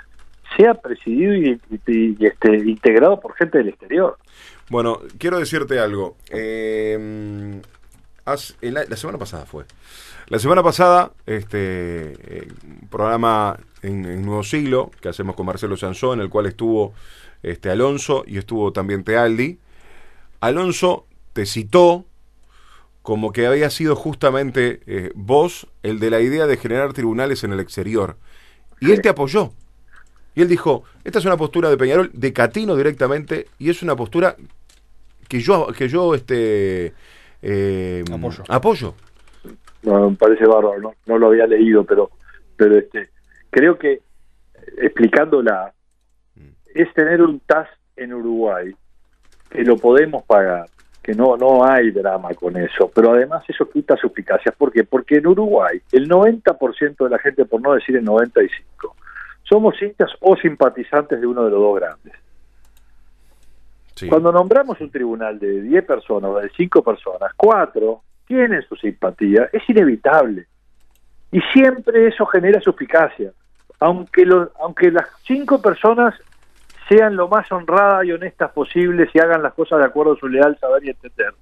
sea 0.56 0.75
presidido 0.75 1.35
y, 1.35 1.61
y- 1.87 2.16
este, 2.25 2.56
integrado 2.56 3.21
por 3.21 3.35
gente 3.35 3.59
del 3.59 3.68
exterior. 3.68 4.16
Bueno, 4.68 5.00
quiero 5.18 5.38
decirte 5.38 5.78
algo. 5.78 6.16
Eh, 6.30 7.61
la 8.25 8.97
semana 8.97 9.18
pasada 9.18 9.47
fue. 9.47 9.64
La 10.28 10.40
semana 10.40 10.62
pasada, 10.62 11.12
este 11.25 12.14
eh, 12.38 12.49
programa 12.90 13.56
en, 13.83 14.04
en 14.04 14.25
Nuevo 14.26 14.42
Siglo 14.42 14.90
que 15.00 15.09
hacemos 15.09 15.37
con 15.37 15.47
Marcelo 15.47 15.76
Sansó, 15.76 16.14
en 16.14 16.21
el 16.21 16.28
cual 16.28 16.47
estuvo 16.47 16.95
este 17.45 17.71
Alonso 17.71 18.25
y 18.26 18.38
estuvo 18.38 18.73
también 18.73 19.04
Tealdi. 19.04 19.59
Alonso 20.40 21.06
te 21.33 21.47
citó 21.47 22.06
como 23.07 23.33
que 23.33 23.47
había 23.47 23.71
sido 23.71 23.95
justamente 23.95 24.81
eh, 24.89 25.13
vos 25.15 25.69
el 25.85 26.01
de 26.01 26.11
la 26.11 26.21
idea 26.21 26.49
de 26.49 26.57
generar 26.57 26.93
tribunales 26.93 27.45
en 27.45 27.53
el 27.53 27.61
exterior. 27.61 28.17
Y 28.81 28.91
él 28.91 29.01
te 29.01 29.09
apoyó. 29.09 29.53
Y 30.35 30.43
él 30.43 30.49
dijo, 30.49 30.83
esta 31.05 31.21
es 31.21 31.25
una 31.25 31.37
postura 31.37 31.71
de 31.71 31.77
Peñarol, 31.77 32.11
de 32.13 32.33
Catino 32.33 32.75
directamente, 32.75 33.47
y 33.61 33.71
es 33.71 33.81
una 33.85 33.95
postura 33.95 34.35
que 35.29 35.39
yo, 35.39 35.69
que 35.69 35.89
yo 35.89 36.17
este, 36.17 36.95
eh, 37.43 38.05
Apoyo. 38.49 38.95
No, 39.85 40.11
me 40.11 40.17
parece 40.17 40.45
bárbaro, 40.45 40.81
no, 40.81 40.95
no 41.07 41.17
lo 41.17 41.29
había 41.29 41.47
leído, 41.47 41.85
pero, 41.85 42.11
pero 42.57 42.77
este, 42.77 43.11
creo 43.51 43.79
que, 43.79 44.01
explicándola, 44.79 45.73
es 46.75 46.93
tener 46.93 47.23
un 47.23 47.39
TAS 47.39 47.69
en 47.95 48.15
Uruguay, 48.15 48.75
que 49.49 49.63
lo 49.63 49.77
podemos 49.77 50.25
pagar, 50.25 50.67
que 51.07 51.15
no, 51.15 51.37
no 51.37 51.65
hay 51.65 51.93
drama 51.93 52.35
con 52.35 52.57
eso, 52.57 52.91
pero 52.93 53.13
además 53.13 53.45
eso 53.47 53.71
quita 53.71 53.97
suspicacias. 53.97 54.53
¿Por 54.57 54.73
qué? 54.73 54.83
Porque 54.83 55.19
en 55.19 55.29
Uruguay 55.29 55.81
el 55.93 56.09
90% 56.09 56.97
de 57.05 57.09
la 57.11 57.19
gente, 57.21 57.45
por 57.45 57.61
no 57.63 57.75
decir 57.75 57.95
el 57.97 58.05
95%, 58.05 58.51
somos 59.45 59.81
hinchas 59.81 60.11
o 60.21 60.35
simpatizantes 60.37 61.21
de 61.21 61.27
uno 61.29 61.45
de 61.45 61.51
los 61.53 61.61
dos 61.61 61.77
grandes. 61.77 62.13
Sí. 63.95 64.09
Cuando 64.09 64.33
nombramos 64.33 64.81
un 64.81 64.91
tribunal 64.91 65.39
de 65.39 65.63
10 65.63 65.85
personas 65.85 66.31
o 66.33 66.39
de 66.41 66.51
5 66.57 66.83
personas, 66.83 67.31
4 67.37 68.03
tienen 68.27 68.63
su 68.69 68.75
simpatía, 68.75 69.49
es 69.53 69.63
inevitable. 69.71 70.47
Y 71.31 71.41
siempre 71.53 72.09
eso 72.09 72.27
genera 72.27 72.61
suspicacia. 72.61 73.31
Aunque, 73.79 74.25
lo- 74.27 74.51
aunque 74.61 74.91
las 74.91 75.07
5 75.27 75.63
personas 75.63 76.15
sean 76.88 77.16
lo 77.16 77.28
más 77.28 77.50
honradas 77.50 78.05
y 78.05 78.12
honestas 78.12 78.52
posibles 78.52 79.09
y 79.14 79.19
hagan 79.19 79.43
las 79.43 79.55
cosas 79.55 79.78
de 79.81 79.87
acuerdo 79.87 80.12
a 80.14 80.19
su 80.19 80.28
leal 80.28 80.57
saber 80.59 80.85
y 80.85 80.90
entender. 80.90 81.33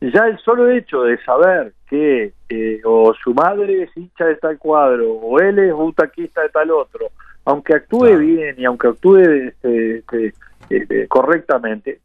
Ya 0.00 0.26
el 0.26 0.38
solo 0.38 0.68
hecho 0.70 1.02
de 1.02 1.16
saber 1.24 1.72
que 1.88 2.32
eh, 2.48 2.80
o 2.84 3.14
su 3.14 3.32
madre 3.32 3.84
es 3.84 3.96
hincha 3.96 4.26
de 4.26 4.36
tal 4.36 4.58
cuadro 4.58 5.12
o 5.12 5.38
él 5.40 5.58
es 5.58 5.72
butaquista 5.72 6.42
de 6.42 6.48
tal 6.50 6.70
otro, 6.72 7.06
aunque 7.44 7.74
actúe 7.74 8.00
Claro. 8.00 8.18
bien 8.18 8.54
y 8.58 8.64
aunque 8.64 8.88
actúe 8.88 9.16
este, 9.18 9.98
este, 9.98 10.34
este, 10.68 11.08
correctamente, 11.08 12.00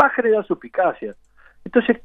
va 0.00 0.06
a 0.06 0.10
generar 0.10 0.46
suspicacia. 0.46 1.14
Entonces, 1.64 1.98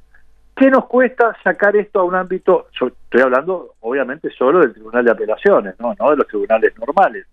¿qué 0.55 0.69
nos 0.72 0.86
cuesta 0.88 1.36
sacar 1.43 1.75
esto 1.75 2.00
a 2.00 2.03
un 2.05 2.15
ámbito? 2.15 2.67
so- 2.77 2.88
Estoy 2.88 3.22
hablando, 3.22 3.74
obviamente, 3.81 4.29
solo 4.31 4.60
del 4.62 4.74
Tribunal 4.74 5.05
de 5.05 5.12
Apelaciones, 5.12 5.75
no, 5.79 5.93
no 6.00 6.10
de 6.12 6.17
los 6.17 6.27
tribunales 6.27 6.74
normales. 6.79 7.27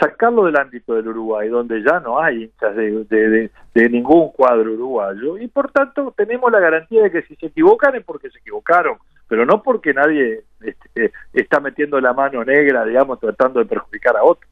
Sacarlo 0.00 0.46
del 0.46 0.56
ámbito 0.56 0.94
del 0.94 1.08
Uruguay, 1.08 1.48
donde 1.48 1.82
ya 1.82 2.00
no 2.00 2.18
hay 2.20 2.44
hinchas 2.44 2.74
de, 2.74 3.04
de- 3.04 3.28
de- 3.28 3.50
de 3.74 3.88
ningún 3.90 4.30
cuadro 4.32 4.72
uruguayo, 4.72 5.36
y 5.38 5.46
por 5.48 5.70
tanto 5.70 6.14
tenemos 6.16 6.50
la 6.50 6.58
garantía 6.58 7.02
de 7.02 7.10
que 7.10 7.22
si 7.22 7.36
se 7.36 7.46
equivocan 7.46 7.94
es 7.94 8.04
porque 8.04 8.30
se 8.30 8.38
equivocaron, 8.38 8.96
pero 9.28 9.44
no 9.44 9.62
porque 9.62 9.92
nadie 9.92 10.40
este, 10.62 11.12
está 11.34 11.60
metiendo 11.60 12.00
la 12.00 12.14
mano 12.14 12.42
negra, 12.44 12.84
digamos, 12.84 13.20
tratando 13.20 13.60
de 13.60 13.66
perjudicar 13.66 14.16
a 14.16 14.24
otro. 14.24 14.48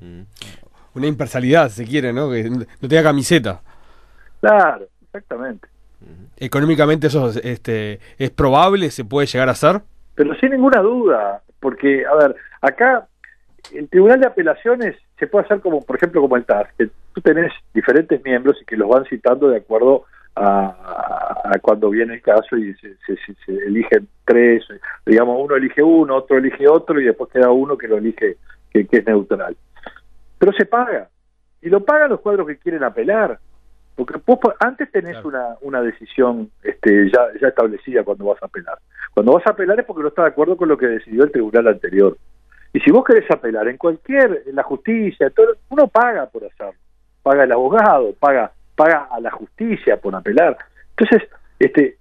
Mm. 0.00 0.20
Una 0.94 1.06
imparcialidad, 1.06 1.68
si 1.70 1.84
se 1.84 1.90
quiere, 1.90 2.12
¿no? 2.12 2.30
Que 2.30 2.50
no 2.50 2.88
tenga 2.88 3.02
camiseta. 3.02 3.60
Claro, 4.40 4.86
exactamente. 5.02 5.66
Económicamente 6.36 7.06
eso 7.08 7.28
es, 7.28 7.36
este, 7.44 8.00
es 8.18 8.30
probable, 8.30 8.90
se 8.90 9.04
puede 9.04 9.26
llegar 9.26 9.48
a 9.48 9.52
hacer. 9.52 9.80
Pero 10.14 10.34
sin 10.36 10.50
ninguna 10.50 10.80
duda, 10.80 11.42
porque, 11.60 12.04
a 12.06 12.14
ver, 12.16 12.36
acá 12.60 13.06
el 13.72 13.88
Tribunal 13.88 14.20
de 14.20 14.26
Apelaciones 14.26 14.96
se 15.18 15.26
puede 15.26 15.44
hacer 15.44 15.60
como, 15.60 15.80
por 15.82 15.96
ejemplo, 15.96 16.20
como 16.20 16.36
el 16.36 16.44
TAS, 16.44 16.68
que 16.78 16.88
tú 17.12 17.20
tenés 17.20 17.52
diferentes 17.74 18.22
miembros 18.24 18.56
y 18.60 18.64
que 18.64 18.76
los 18.76 18.88
van 18.88 19.04
citando 19.06 19.48
de 19.48 19.58
acuerdo 19.58 20.04
a, 20.36 21.40
a- 21.44 21.58
cuando 21.60 21.90
viene 21.90 22.14
el 22.14 22.22
caso 22.22 22.56
y 22.56 22.72
se, 22.74 22.94
se- 23.06 23.16
se- 23.26 23.34
se 23.44 23.52
eligen 23.66 24.08
tres, 24.24 24.64
digamos, 25.04 25.36
uno 25.42 25.56
elige 25.56 25.82
uno, 25.82 26.16
otro 26.16 26.38
elige 26.38 26.68
otro 26.68 27.00
y 27.00 27.04
después 27.04 27.30
queda 27.30 27.50
uno 27.50 27.76
que 27.76 27.88
lo 27.88 27.98
elige, 27.98 28.36
que, 28.70 28.86
que 28.86 28.96
es 28.98 29.06
neutral. 29.06 29.56
Pero 30.38 30.52
se 30.52 30.64
paga, 30.66 31.08
y 31.60 31.68
lo 31.68 31.84
pagan 31.84 32.10
los 32.10 32.20
cuadros 32.20 32.46
que 32.46 32.56
quieren 32.58 32.84
apelar. 32.84 33.38
Porque 33.96 34.18
vos 34.24 34.38
antes 34.60 34.90
tenés 34.92 35.12
Claro. 35.20 35.28
una, 35.28 35.46
una 35.60 35.82
decisión 35.82 36.50
este, 36.62 37.10
ya, 37.10 37.26
ya 37.38 37.48
establecida 37.48 38.02
cuando 38.02 38.24
vas 38.26 38.42
a 38.42 38.46
apelar. 38.46 38.78
Cuando 39.12 39.32
vas 39.34 39.46
a 39.46 39.50
apelar 39.50 39.78
es 39.78 39.84
porque 39.84 40.02
no 40.02 40.08
estás 40.08 40.24
de 40.24 40.30
acuerdo 40.30 40.56
con 40.56 40.68
lo 40.68 40.78
que 40.78 40.86
decidió 40.86 41.24
el 41.24 41.32
tribunal 41.32 41.68
anterior. 41.68 42.16
Y 42.72 42.80
si 42.80 42.90
vos 42.90 43.04
querés 43.04 43.30
apelar 43.30 43.68
en 43.68 43.76
cualquier, 43.76 44.44
en 44.46 44.54
la 44.54 44.62
justicia, 44.62 45.30
todo, 45.30 45.48
uno 45.70 45.88
paga 45.88 46.26
por 46.26 46.44
hacerlo. 46.44 46.74
Paga 47.22 47.44
el 47.44 47.52
abogado, 47.52 48.14
paga, 48.18 48.52
paga 48.76 49.08
a 49.10 49.20
la 49.20 49.30
justicia 49.30 49.96
por 49.96 50.14
apelar. 50.14 50.56
Entonces, 50.96 51.28
este, 51.58 51.98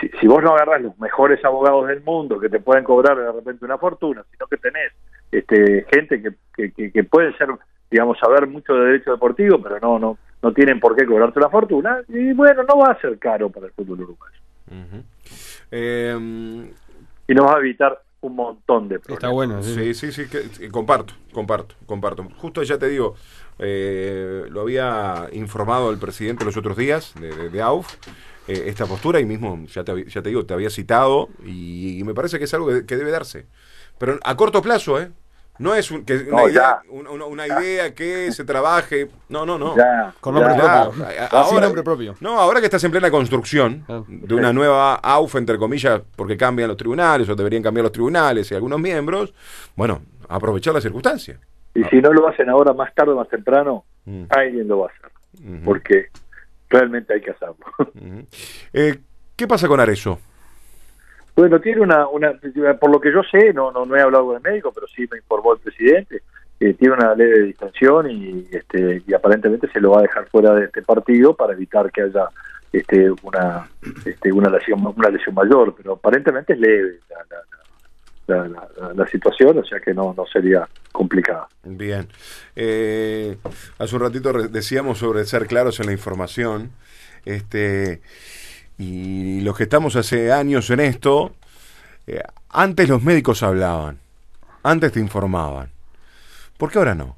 si, 0.00 0.08
si 0.20 0.26
vos 0.26 0.42
no 0.42 0.54
agarras 0.54 0.82
los 0.82 0.98
mejores 0.98 1.44
abogados 1.44 1.88
del 1.88 2.02
mundo 2.02 2.38
que 2.38 2.48
te 2.48 2.60
pueden 2.60 2.84
cobrar 2.84 3.16
de 3.16 3.32
repente 3.32 3.64
una 3.64 3.78
fortuna, 3.78 4.24
sino 4.30 4.46
que 4.46 4.56
tenés 4.56 4.92
este, 5.32 5.84
gente 5.92 6.22
que, 6.22 6.30
que, 6.54 6.72
que, 6.72 6.92
que 6.92 7.04
pueden 7.04 7.36
ser, 7.36 7.48
digamos, 7.90 8.18
saber 8.18 8.46
mucho 8.46 8.74
de 8.74 8.86
derecho 8.86 9.10
deportivo, 9.10 9.60
pero 9.60 9.80
no, 9.80 9.98
no, 9.98 10.18
no 10.42 10.52
tienen 10.52 10.80
por 10.80 10.94
qué 10.94 11.04
cobrarte 11.04 11.38
una 11.38 11.50
fortuna, 11.50 12.00
y 12.08 12.32
bueno, 12.32 12.62
no 12.62 12.78
va 12.78 12.92
a 12.92 13.00
ser 13.00 13.18
caro 13.18 13.50
para 13.50 13.66
el 13.66 13.72
fútbol 13.72 14.02
uruguayo. 14.02 14.38
Eh, 15.70 16.16
Y 17.28 17.34
nos 17.34 17.46
va 17.46 17.56
a 17.56 17.58
evitar 17.58 17.98
un 18.26 18.36
montón 18.36 18.88
de 18.88 18.98
problemas. 18.98 19.18
Está 19.22 19.28
bueno. 19.30 19.62
sí. 19.62 19.74
Sí, 19.74 19.94
sí, 19.94 20.12
sí, 20.12 20.28
que- 20.28 20.48
sí, 20.52 20.68
comparto, 20.68 21.14
comparto, 21.32 21.74
comparto. 21.86 22.28
Justo 22.36 22.62
ya 22.62 22.78
te 22.78 22.88
digo, 22.88 23.14
eh, 23.58 24.44
lo 24.48 24.60
había 24.62 25.28
informado 25.32 25.90
el 25.90 25.98
presidente 25.98 26.44
los 26.44 26.56
otros 26.56 26.76
días 26.76 27.12
de, 27.20 27.34
de- 27.34 27.50
de 27.50 27.62
AUF, 27.62 27.94
eh, 28.48 28.64
esta 28.66 28.86
postura, 28.86 29.18
y 29.20 29.24
mismo, 29.26 29.64
ya 29.66 29.82
te, 29.84 30.04
ya 30.08 30.22
te 30.22 30.28
digo, 30.28 30.44
te 30.46 30.54
había 30.54 30.70
citado, 30.70 31.28
y, 31.44 31.98
y 31.98 32.04
me 32.04 32.14
parece 32.14 32.38
que 32.38 32.44
es 32.44 32.54
algo 32.54 32.68
que, 32.68 32.86
que 32.86 32.96
debe 32.96 33.10
darse. 33.10 33.46
Pero 33.98 34.18
a 34.22 34.36
corto 34.36 34.60
plazo, 34.62 35.00
¿eh? 35.00 35.10
No 35.58 35.74
es 35.74 35.90
un- 35.90 36.04
que 36.04 36.14
una, 36.16 36.42
No, 36.42 36.48
idea, 36.48 36.80
una, 36.90 37.46
idea 37.46 37.94
que 37.94 38.30
se 38.32 38.44
trabaje. 38.44 39.08
No, 39.28 39.46
no, 39.46 39.58
no. 39.58 39.76
Ya, 39.76 40.12
Con 40.20 40.34
nombre 40.34 40.54
ya. 40.56 40.84
Propio. 40.90 41.06
ahora- 41.30 41.60
nombre 41.66 41.82
propio. 41.82 42.14
No, 42.20 42.38
ahora 42.40 42.60
que 42.60 42.66
estás 42.66 42.84
en 42.84 42.90
plena 42.90 43.10
construcción 43.10 43.84
Ah. 43.88 44.02
de 44.06 44.34
una 44.34 44.52
nueva 44.52 44.94
AUF, 44.96 45.36
entre 45.36 45.58
comillas, 45.58 46.02
porque 46.16 46.36
cambian 46.36 46.68
los 46.68 46.76
tribunales 46.76 47.28
o 47.28 47.34
deberían 47.34 47.62
cambiar 47.62 47.84
los 47.84 47.92
tribunales 47.92 48.50
y 48.50 48.54
algunos 48.54 48.78
miembros, 48.80 49.32
bueno, 49.74 50.02
aprovechar 50.28 50.74
la 50.74 50.80
circunstancia. 50.80 51.38
Y 51.74 51.84
si 51.84 51.96
no 52.00 52.12
lo 52.12 52.26
hacen 52.28 52.48
ahora, 52.48 52.72
más 52.72 52.94
tarde 52.94 53.12
o 53.12 53.16
más 53.16 53.28
temprano, 53.28 53.84
Mm. 54.04 54.24
alguien 54.30 54.68
lo 54.68 54.78
va 54.80 54.86
a 54.86 54.90
hacer. 54.90 55.10
Porque 55.64 56.06
realmente 56.68 57.12
hay 57.14 57.20
que 57.20 57.30
hacerlo. 57.30 57.56
Eh, 58.72 58.98
¿Qué 59.36 59.46
pasa 59.46 59.68
con 59.68 59.78
Arezo? 59.80 60.18
Bueno, 61.36 61.60
tiene 61.60 61.82
una, 61.82 62.08
una, 62.08 62.32
por 62.80 62.90
lo 62.90 62.98
que 63.00 63.12
yo 63.12 63.22
sé, 63.30 63.52
no, 63.52 63.70
no, 63.70 63.84
no 63.84 63.94
he 63.94 64.00
hablado 64.00 64.26
con 64.26 64.36
el 64.36 64.42
médico, 64.42 64.72
pero 64.74 64.86
sí 64.88 65.06
me 65.10 65.18
informó 65.18 65.52
el 65.52 65.60
presidente, 65.60 66.22
eh, 66.58 66.72
tiene 66.74 66.94
una 66.94 67.14
leve 67.14 67.42
distensión 67.42 68.10
y, 68.10 68.48
este, 68.50 69.02
y 69.06 69.12
aparentemente 69.12 69.68
se 69.70 69.80
lo 69.80 69.90
va 69.90 69.98
a 69.98 70.02
dejar 70.02 70.26
fuera 70.30 70.54
de 70.54 70.64
este 70.64 70.80
partido 70.82 71.34
para 71.34 71.52
evitar 71.52 71.92
que 71.92 72.02
haya 72.02 72.28
este, 72.72 73.10
una, 73.22 73.68
este, 74.06 74.32
una 74.32 74.48
lesión, 74.48 74.80
una 74.96 75.10
lesión 75.10 75.34
mayor, 75.34 75.74
pero 75.76 75.92
aparentemente 75.92 76.54
es 76.54 76.58
leve 76.58 77.00
la, 77.10 77.16
la, 77.28 78.48
la- 78.48 78.48
la- 78.48 78.92
la 78.94 79.06
situación, 79.06 79.58
o 79.58 79.64
sea 79.64 79.78
que 79.80 79.92
no, 79.94 80.14
no 80.16 80.24
sería 80.26 80.66
complicada. 80.90 81.46
Bien. 81.64 82.08
Eh, 82.56 83.36
hace 83.78 83.94
un 83.94 84.02
ratito 84.02 84.32
decíamos 84.48 84.98
sobre 84.98 85.24
ser 85.26 85.46
claros 85.46 85.78
en 85.80 85.86
la 85.86 85.92
información. 85.92 86.70
Este, 87.24 88.00
y 88.78 89.40
los 89.40 89.56
que 89.56 89.64
estamos 89.64 89.96
hace 89.96 90.32
años 90.32 90.70
en 90.70 90.80
esto, 90.80 91.32
Eh, 92.08 92.22
antes 92.50 92.88
los 92.88 93.02
médicos 93.02 93.42
hablaban, 93.42 93.98
antes 94.62 94.92
te 94.92 95.00
informaban. 95.00 95.70
¿Por 96.56 96.70
qué 96.70 96.78
ahora 96.78 96.94
no? 96.94 97.16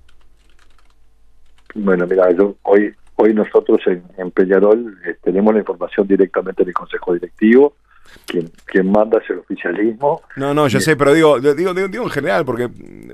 Bueno, 1.75 2.07
mira, 2.07 2.31
yo 2.33 2.57
hoy 2.63 2.95
hoy 3.17 3.35
nosotros 3.35 3.81
en, 3.87 4.03
en 4.17 4.31
Peñarol 4.31 4.99
eh, 5.05 5.17
tenemos 5.23 5.53
la 5.53 5.61
información 5.61 6.07
directamente 6.07 6.65
del 6.65 6.73
Consejo 6.73 7.13
Directivo 7.13 7.75
quien, 8.27 8.51
quien 8.67 8.91
manda 8.91 9.19
es 9.19 9.31
el 9.31 9.39
oficialismo. 9.39 10.23
No, 10.37 10.53
no, 10.53 10.69
ya 10.69 10.81
sé, 10.81 10.97
pero 10.97 11.13
digo, 11.15 11.41
digo, 11.41 11.75
digo, 11.75 12.05
en 12.05 12.11
general, 12.11 12.45
porque 12.45 12.69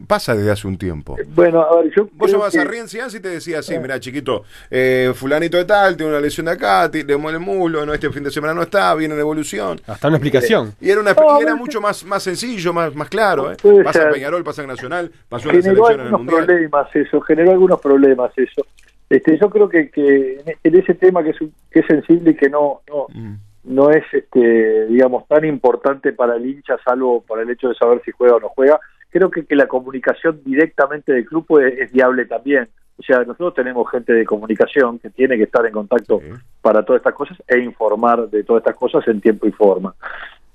pasa 0.07 0.35
desde 0.35 0.51
hace 0.51 0.67
un 0.67 0.77
tiempo. 0.77 1.17
Bueno, 1.35 1.63
a 1.63 1.81
ver, 1.81 1.93
yo. 1.95 2.09
Vos 2.13 2.31
llamabas 2.31 2.57
a 2.57 2.65
Rien 2.65 2.87
y 2.87 3.21
te 3.21 3.29
decía 3.29 3.61
así, 3.61 3.79
mira, 3.79 3.99
chiquito, 4.01 4.45
eh, 4.71 5.13
fulanito 5.15 5.57
de 5.57 5.65
tal, 5.65 5.97
tiene 5.97 6.13
una 6.13 6.21
lesión 6.21 6.47
de 6.47 6.53
acá, 6.53 6.91
le 6.93 7.17
muele 7.17 7.39
el 7.39 7.45
muslo, 7.45 7.87
no, 7.87 7.95
este 7.95 8.11
fin 8.11 8.25
de 8.25 8.31
semana 8.31 8.55
no 8.55 8.63
está, 8.63 8.95
viene 8.95 9.15
en 9.15 9.21
evolución. 9.21 9.81
Hasta 9.87 10.09
una 10.09 10.17
explicación. 10.17 10.75
Y 10.81 10.91
era, 10.91 11.01
una, 11.01 11.15
era 11.41 11.55
mucho 11.55 11.81
más, 11.81 12.05
más 12.05 12.23
sencillo, 12.23 12.73
más, 12.73 12.95
más 12.95 13.09
claro. 13.09 13.53
¿eh? 13.53 13.57
Pasa 13.85 14.05
en 14.05 14.13
Peñarol, 14.13 14.45
pasa 14.45 14.63
en 14.63 14.69
Nacional, 14.69 15.11
pasó 15.29 15.51
en 15.51 15.57
la 15.57 15.63
selección 15.63 16.01
en 16.01 16.07
el 16.07 16.13
Mundial. 16.13 16.47
problemas 16.47 16.97
eso, 16.97 17.21
generó 17.21 17.53
algunos 17.53 17.81
problemas 17.81 18.33
eso. 18.37 18.67
Este, 19.09 19.39
yo 19.39 19.49
creo 19.51 19.69
que, 19.69 19.91
que 19.91 20.57
en 20.63 20.75
ese 20.75 20.95
tema 20.95 21.23
que 21.23 21.31
es, 21.31 21.37
que 21.71 21.81
es 21.81 21.87
sensible 21.87 22.33
y 22.33 22.35
que 22.35 22.49
no, 22.49 22.81
no, 22.89 23.07
mm 23.11 23.35
no 23.65 23.91
es, 23.91 24.05
este, 24.13 24.87
digamos, 24.87 25.27
tan 25.27 25.45
importante 25.45 26.13
para 26.13 26.37
el 26.37 26.47
hincha, 26.47 26.77
salvo 26.85 27.23
por 27.23 27.41
el 27.41 27.51
hecho 27.51 27.69
de 27.69 27.75
saber 27.75 28.03
si 28.05 28.13
juega 28.13 28.37
o 28.37 28.41
no 28.41 28.49
juega. 28.49 28.79
Creo 29.11 29.31
que, 29.31 29.47
que 29.47 29.57
la 29.57 29.67
comunicación 29.67 30.41
directamente 30.45 31.13
del 31.13 31.25
club 31.25 31.47
es, 31.61 31.91
viable 31.93 32.27
también. 32.27 32.69
O 32.99 33.03
sea, 33.03 33.19
nosotros 33.21 33.55
tenemos 33.55 33.91
gente 33.91 34.13
de 34.13 34.25
comunicación 34.25 34.99
que 34.99 35.11
tiene 35.11 35.37
que 35.37 35.45
estar 35.45 35.65
en 35.67 35.73
contacto 35.73 36.21
para 36.61 36.85
todas 36.85 37.01
estas 37.01 37.15
cosas 37.15 37.37
e 37.49 37.59
informar 37.59 38.29
de 38.29 38.45
todas 38.45 38.61
estas 38.61 38.77
cosas 38.77 39.07
en 39.09 39.21
tiempo 39.21 39.47
y 39.47 39.53
forma. 39.53 39.95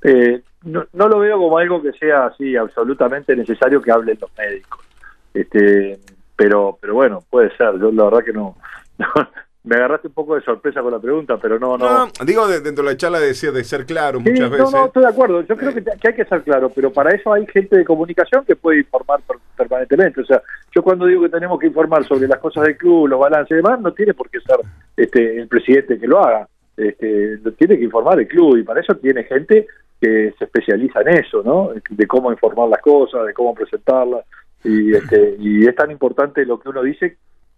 Eh, 0.03 0.41
no, 0.63 0.85
no, 0.93 1.07
lo 1.07 1.19
veo 1.19 1.37
como 1.37 1.57
algo 1.57 1.81
que 1.81 1.91
sea 1.93 2.27
así 2.27 2.55
absolutamente 2.55 3.35
necesario 3.35 3.81
que 3.81 3.91
hablen 3.91 4.17
los 4.21 4.31
médicos. 4.37 4.85
Este, 5.33 5.99
pero, 6.35 6.77
pero 6.79 6.93
bueno, 6.93 7.23
puede 7.29 7.55
ser. 7.57 7.77
Yo 7.79 7.91
la 7.91 8.05
verdad 8.05 8.23
que 8.23 8.33
no, 8.33 8.55
me 9.63 9.75
agarraste 9.75 10.07
un 10.07 10.13
poco 10.13 10.35
de 10.35 10.41
sorpresa 10.41 10.81
con 10.81 10.91
la 10.91 10.99
pregunta, 10.99 11.37
pero 11.37 11.59
no, 11.59 11.77
no. 11.77 12.05
no 12.05 12.11
digo 12.25 12.47
dentro 12.47 12.83
de 12.83 12.91
la 12.91 12.97
charla 12.97 13.19
de, 13.19 13.27
de 13.27 13.63
ser 13.63 13.85
claro 13.85 14.19
muchas 14.19 14.49
veces. 14.49 14.71
No, 14.71 14.79
no, 14.79 14.85
estoy 14.85 15.03
de 15.03 15.09
acuerdo. 15.09 15.41
Yo 15.41 15.57
creo 15.57 15.73
que, 15.73 15.83
hay 16.07 16.13
que 16.13 16.25
ser 16.25 16.43
claro, 16.43 16.71
pero 16.73 16.91
para 16.91 17.13
eso 17.13 17.33
hay 17.33 17.45
gente 17.47 17.77
de 17.77 17.83
comunicación 17.83 18.45
que 18.45 18.55
puede 18.55 18.79
informar 18.79 19.19
permanentemente. 19.57 20.21
O 20.21 20.25
sea, 20.25 20.41
yo 20.73 20.81
cuando 20.81 21.05
digo 21.05 21.23
que 21.23 21.29
tenemos 21.29 21.59
que 21.59 21.67
informar 21.67 22.05
sobre 22.05 22.27
las 22.27 22.39
cosas 22.39 22.63
del 22.63 22.77
club, 22.77 23.07
los 23.07 23.19
balances 23.19 23.51
y 23.51 23.55
demás, 23.55 23.81
no 23.81 23.93
tiene 23.93 24.13
por 24.13 24.29
qué 24.29 24.39
ser 24.39 24.57
este 24.95 25.41
el 25.41 25.47
presidente 25.49 25.99
que 25.99 26.07
lo 26.07 26.19
haga. 26.19 26.47
Este, 26.77 27.37
tiene 27.57 27.77
que 27.77 27.83
informar 27.83 28.17
el 28.17 28.27
club 28.29 28.55
y 28.55 28.63
para 28.63 28.79
eso 28.79 28.95
tiene 28.95 29.25
gente 29.25 29.67
que 29.99 30.33
se 30.39 30.45
especializa 30.45 31.01
en 31.01 31.09
eso, 31.09 31.43
¿no? 31.43 31.71
De 31.89 32.07
cómo 32.07 32.31
informar 32.31 32.69
las 32.69 32.81
cosas, 32.81 33.25
de 33.25 33.33
cómo 33.33 33.53
presentarlas. 33.53 34.25
Y, 34.63 34.93
este, 34.93 35.35
y 35.37 35.67
es 35.67 35.75
tan 35.75 35.91
importante 35.91 36.45
lo 36.45 36.59
que 36.59 36.69
uno 36.69 36.81
dice 36.81 37.17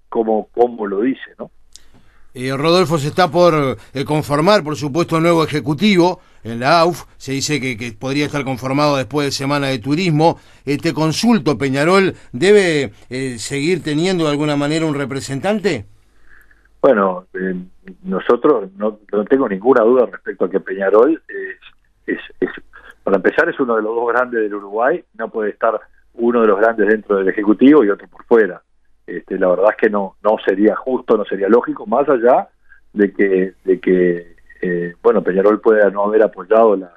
como 0.09 0.49
cómo 0.51 0.87
lo 0.87 1.01
dice, 1.01 1.35
¿no? 1.37 1.51
Eh, 2.33 2.55
Rodolfo 2.55 2.97
se 2.97 3.09
está 3.09 3.29
por 3.29 3.53
eh, 3.93 4.05
conformar, 4.05 4.63
por 4.63 4.77
supuesto, 4.77 5.17
un 5.17 5.23
nuevo 5.23 5.43
ejecutivo 5.43 6.21
en 6.43 6.61
la 6.61 6.79
AUF. 6.79 7.03
Se 7.17 7.33
dice 7.33 7.59
que, 7.59 7.91
podría 7.99 8.25
estar 8.25 8.45
conformado 8.45 8.95
después 8.95 9.27
de 9.27 9.31
Semana 9.31 9.67
de 9.67 9.79
Turismo. 9.79 10.39
Eh, 10.65 10.77
te 10.77 10.93
consulto, 10.93 11.57
Peñarol, 11.57 12.13
¿debe 12.31 12.91
seguir 13.37 13.83
teniendo 13.83 14.23
de 14.23 14.31
alguna 14.31 14.55
manera 14.55 14.85
un 14.85 14.95
representante? 14.95 15.85
Bueno, 16.81 17.25
nosotros 18.03 18.71
no, 18.77 18.97
tengo 19.29 19.49
ninguna 19.49 19.83
duda 19.83 20.05
respecto 20.05 20.45
a 20.45 20.49
que 20.49 20.59
Peñarol 20.61 21.21
es, 22.07 22.17
es, 22.39 22.49
para 23.03 23.17
empezar, 23.17 23.49
es 23.49 23.59
uno 23.59 23.75
de 23.75 23.83
los 23.83 23.93
dos 23.93 24.07
grandes 24.07 24.41
del 24.41 24.55
Uruguay. 24.55 25.03
No 25.15 25.29
puede 25.29 25.51
estar 25.51 25.79
uno 26.13 26.41
de 26.41 26.47
los 26.47 26.59
grandes 26.59 26.87
dentro 26.87 27.17
del 27.17 27.27
Ejecutivo 27.27 27.83
y 27.83 27.89
otro 27.89 28.07
por 28.07 28.23
fuera 28.23 28.61
este, 29.17 29.37
la 29.37 29.49
verdad 29.49 29.71
es 29.71 29.77
que 29.77 29.89
no 29.89 30.15
no 30.23 30.37
sería 30.45 30.75
justo, 30.75 31.17
no 31.17 31.25
sería 31.25 31.49
lógico, 31.49 31.85
más 31.85 32.07
allá 32.07 32.49
de 32.93 33.13
que 33.13 33.53
de 33.63 33.79
que 33.79 34.35
eh, 34.61 34.93
bueno 35.01 35.21
Peñarol 35.23 35.59
pueda 35.59 35.89
no 35.89 36.05
haber 36.05 36.23
apoyado 36.23 36.75
la 36.75 36.91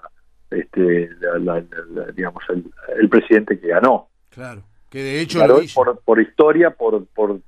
este 0.50 1.10
digamos 2.14 2.44
el, 2.98 3.08
presidente 3.08 3.58
que 3.58 3.68
ganó. 3.68 4.08
Claro, 4.30 4.62
que 4.90 5.02
de 5.02 5.20
hecho 5.20 5.40
por, 5.74 6.00
por 6.00 6.20
historia, 6.20 6.70
por 6.70 7.04
por 7.06 7.40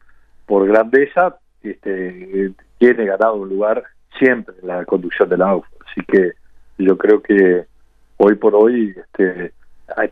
por 0.46 0.66
grandeza, 0.66 1.36
este 1.62 2.52
tiene 2.78 3.06
ganado 3.06 3.36
un 3.36 3.48
lugar 3.48 3.84
siempre 4.18 4.54
en 4.60 4.68
la 4.68 4.84
conducción 4.84 5.28
de 5.28 5.36
la 5.36 5.50
AUF, 5.50 5.66
así 5.88 6.00
que 6.06 6.32
yo 6.78 6.96
creo 6.98 7.22
que 7.22 7.66
hoy 8.16 8.34
por 8.34 8.54
hoy 8.54 8.94
este 8.96 9.52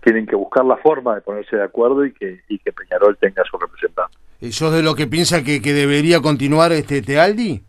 tienen 0.02 0.26
que 0.26 0.36
buscar 0.36 0.64
la 0.64 0.76
forma 0.76 1.14
de 1.14 1.20
ponerse 1.20 1.56
de 1.56 1.64
acuerdo 1.64 2.04
y 2.04 2.12
que, 2.12 2.40
y 2.48 2.58
que 2.58 2.72
Peñarol 2.72 3.16
tenga 3.18 3.42
su 3.44 3.58
representante. 3.58 4.16
¿Sos 4.50 4.72
de 4.72 4.82
lo 4.82 4.94
que 4.94 5.06
piensa 5.06 5.42
que, 5.42 5.60
que 5.60 5.72
debería 5.72 6.20
continuar 6.20 6.72
este 6.72 7.02
Tealdi? 7.02 7.62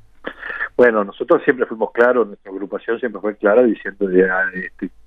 Bueno, 0.78 1.06
nosotros 1.06 1.42
siempre 1.44 1.66
fuimos 1.66 1.92
claros, 1.92 2.28
nuestra 2.28 2.52
agrupación 2.52 3.00
siempre 3.00 3.22
fue 3.22 3.38
clara 3.38 3.64
diciendo 3.64 4.08
de, 4.08 4.28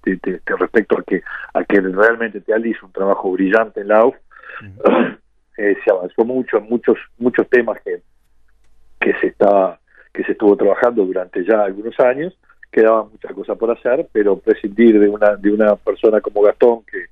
de, 0.05 0.41
respecto 0.47 0.99
a 0.99 1.03
que 1.03 1.23
a 1.53 1.65
que 1.65 1.81
realmente 1.81 2.41
Tealdi 2.41 2.71
hizo 2.71 2.87
un 2.87 2.93
trabajo 2.93 3.31
brillante 3.33 3.83
en 3.83 3.89
la 3.89 4.07
UF, 4.07 4.17
eh, 5.59 5.77
se 5.85 5.91
avanzó 5.91 6.25
mucho 6.25 6.57
en 6.57 6.69
muchos 6.71 6.97
muchos 7.19 7.47
temas 7.51 7.79
que 7.85 8.01
que 8.99 9.13
se 9.21 9.27
estaba 9.27 9.79
que 10.15 10.25
se 10.25 10.33
estuvo 10.33 10.57
trabajando 10.57 11.05
durante 11.05 11.45
ya 11.45 11.65
algunos 11.65 11.99
años, 12.01 12.37
quedaba 12.71 13.05
muchas 13.05 13.33
cosas 13.33 13.57
por 13.59 13.71
hacer, 13.71 14.09
pero 14.13 14.39
prescindir 14.39 14.99
de 14.99 15.09
una 15.09 15.37
de 15.37 15.51
una 15.51 15.77
persona 15.77 16.21
como 16.21 16.43
Gastón 16.43 16.83
que 16.91 17.07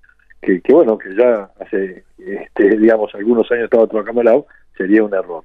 que, 0.63 0.73
bueno, 0.73 0.97
que 0.99 1.15
ya 1.15 1.51
hace, 1.61 2.05
este, 2.19 2.77
digamos, 2.77 3.15
algunos 3.15 3.51
años 3.51 3.65
estaba 3.65 3.87
trabajando 3.87 4.21
el 4.21 4.27
lado, 4.27 4.47
sería 4.77 5.03
un 5.03 5.15
error. 5.15 5.45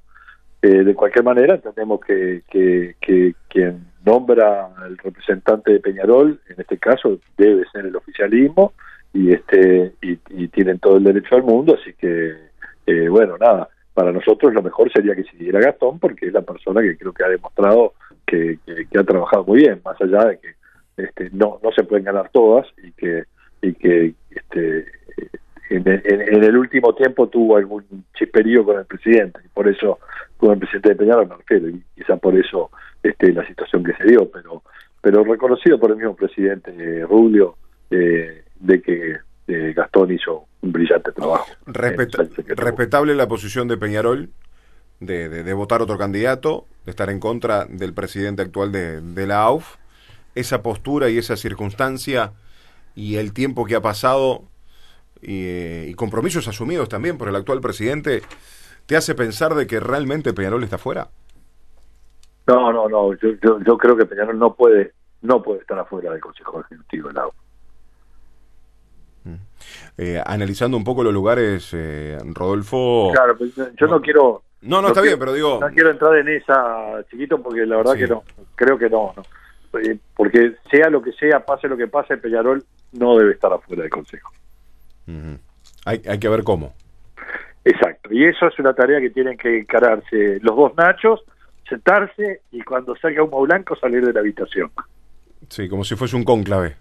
Eh, 0.60 0.84
de 0.84 0.94
cualquier 0.94 1.24
manera, 1.24 1.56
entendemos 1.56 2.00
que, 2.00 2.42
que, 2.48 2.94
que 3.00 3.34
quien 3.48 3.84
nombra 4.04 4.66
al 4.76 4.96
representante 4.98 5.72
de 5.72 5.80
Peñarol, 5.80 6.40
en 6.48 6.60
este 6.60 6.78
caso, 6.78 7.18
debe 7.36 7.64
ser 7.72 7.86
el 7.86 7.96
oficialismo 7.96 8.72
y 9.12 9.32
este 9.32 9.92
y, 10.00 10.16
tienen 10.48 10.78
todo 10.78 10.98
el 10.98 11.04
derecho 11.04 11.34
al 11.34 11.42
mundo, 11.42 11.76
así 11.80 11.92
que, 11.94 12.34
eh, 12.86 13.08
bueno, 13.08 13.36
nada, 13.38 13.68
para 13.94 14.12
nosotros 14.12 14.54
lo 14.54 14.62
mejor 14.62 14.92
sería 14.92 15.16
que 15.16 15.24
siguiera 15.24 15.60
Gastón, 15.60 15.98
porque 15.98 16.26
es 16.26 16.32
la 16.32 16.42
persona 16.42 16.80
que 16.80 16.96
creo 16.96 17.12
que 17.12 17.24
ha 17.24 17.28
demostrado 17.28 17.94
que, 18.32 18.86
que, 18.90 18.98
ha 18.98 19.04
trabajado 19.04 19.44
muy 19.44 19.60
bien, 19.60 19.80
más 19.84 20.00
allá 20.00 20.24
de 20.24 20.38
que 20.38 20.54
este, 20.96 21.30
no, 21.32 21.60
no 21.62 21.72
se 21.72 21.84
pueden 21.84 22.04
ganar 22.04 22.30
todas 22.32 22.66
y 22.82 22.92
que 22.92 23.24
y 23.60 23.74
que 23.74 24.14
este, 24.30 24.86
en, 25.70 25.86
el 25.86 26.56
último 26.56 26.94
tiempo 26.94 27.28
tuvo 27.28 27.56
algún 27.56 27.84
chisperío 28.14 28.64
con 28.64 28.78
el 28.78 28.86
presidente, 28.86 29.40
y 29.44 29.48
por 29.48 29.68
eso, 29.68 30.00
con 30.36 30.52
el 30.52 30.58
presidente 30.58 30.90
de 30.90 30.96
Peñarol 30.96 31.28
me 31.28 31.36
refiero, 31.36 31.68
y 31.68 31.82
quizá 31.94 32.16
por 32.16 32.36
eso 32.36 32.70
este, 33.02 33.32
la 33.32 33.46
situación 33.46 33.84
que 33.84 33.94
se 33.94 34.04
dio, 34.08 34.28
pero 34.30 34.62
pero 35.00 35.24
reconocido 35.24 35.78
por 35.80 35.90
el 35.90 35.96
mismo 35.96 36.14
presidente 36.14 36.72
eh, 36.78 37.04
Rubio 37.04 37.56
eh, 37.90 38.44
de 38.60 38.80
que 38.80 39.16
eh, 39.48 39.72
Gastón 39.74 40.12
hizo 40.12 40.46
un 40.62 40.72
brillante 40.72 41.10
trabajo. 41.10 41.46
respetable 41.66 43.14
la 43.16 43.26
posición 43.26 43.66
de 43.66 43.76
Peñarol 43.76 44.30
de, 45.06 45.28
de, 45.28 45.52
votar 45.52 45.82
otro 45.82 45.98
candidato, 45.98 46.66
de 46.84 46.90
estar 46.90 47.10
en 47.10 47.20
contra 47.20 47.64
del 47.66 47.94
presidente 47.94 48.42
actual 48.42 48.72
de, 48.72 49.00
de 49.00 49.26
la 49.26 49.42
AUF. 49.42 49.76
Esa 50.34 50.62
postura 50.62 51.10
y 51.10 51.18
esa 51.18 51.36
circunstancia 51.36 52.32
y 52.94 53.16
el 53.16 53.32
tiempo 53.32 53.64
que 53.66 53.74
ha 53.74 53.82
pasado 53.82 54.44
y, 55.20 55.84
y, 55.84 55.94
compromisos 55.94 56.48
asumidos 56.48 56.88
también 56.88 57.18
por 57.18 57.28
el 57.28 57.36
actual 57.36 57.60
presidente, 57.60 58.22
¿te 58.86 58.96
hace 58.96 59.14
pensar 59.14 59.54
de 59.54 59.66
que 59.66 59.78
realmente 59.78 60.32
Peñarol 60.32 60.64
está 60.64 60.78
fuera? 60.78 61.08
No, 62.46 62.72
no, 62.72 62.88
no. 62.88 63.14
Yo, 63.14 63.60
yo, 63.64 63.78
creo 63.78 63.96
que 63.96 64.06
Peñarol 64.06 64.38
no 64.38 64.54
puede 64.54 64.92
no 65.22 65.42
puede 65.42 65.60
estar 65.60 65.78
afuera 65.78 66.10
del 66.10 66.20
Consejo 66.20 66.60
Ejecutivo 66.60 67.08
del 67.08 67.22
mm. 69.24 69.34
eh, 69.98 70.22
analizando 70.24 70.76
un 70.76 70.82
poco 70.82 71.04
los 71.04 71.14
lugares, 71.14 71.70
eh, 71.72 72.18
Rodolfo. 72.24 73.10
Claro, 73.12 73.36
yo 73.78 73.86
no, 73.86 74.00
quiero. 74.00 74.42
No, 74.62 74.80
no, 74.80 74.88
está 74.88 75.00
bien, 75.00 75.18
pero 75.18 75.32
digo. 75.32 75.58
No 75.60 75.68
quiero 75.68 75.90
entrar 75.90 76.16
en 76.16 76.28
esa, 76.28 77.04
chiquito, 77.10 77.42
porque 77.42 77.66
la 77.66 77.76
verdad 77.76 77.94
que 77.94 78.06
no. 78.06 78.22
Creo 78.54 78.78
que 78.78 78.88
no, 78.88 79.12
no. 79.16 79.80
Eh, 79.80 79.98
porque 80.14 80.54
sea 80.70 80.88
lo 80.90 81.02
que 81.02 81.12
sea, 81.12 81.40
pase 81.40 81.66
lo 81.66 81.76
que 81.76 81.88
pase, 81.88 82.16
Peñarol 82.16 82.62
no 82.92 83.16
debe 83.16 83.32
estar 83.32 83.52
afuera 83.52 83.82
del 83.82 83.90
Consejo. 83.90 84.30
hay, 85.84 86.02
hay 86.06 86.18
que 86.18 86.28
ver 86.28 86.44
cómo. 86.44 86.74
Exacto, 87.64 88.12
y 88.12 88.24
eso 88.24 88.46
es 88.48 88.58
una 88.58 88.74
tarea 88.74 89.00
que 89.00 89.10
tienen 89.10 89.36
que 89.36 89.60
encararse 89.60 90.40
los 90.40 90.56
dos 90.56 90.76
Nachos, 90.76 91.20
sentarse 91.68 92.40
y 92.50 92.60
cuando 92.62 92.96
salga 92.96 93.22
humo 93.22 93.40
blanco 93.42 93.76
salir 93.76 94.04
de 94.04 94.12
la 94.12 94.20
habitación. 94.20 94.70
Sí, 95.48 95.68
como 95.68 95.84
si 95.84 95.94
fuese 95.94 96.16
un 96.16 96.24
cónclave. 96.24 96.76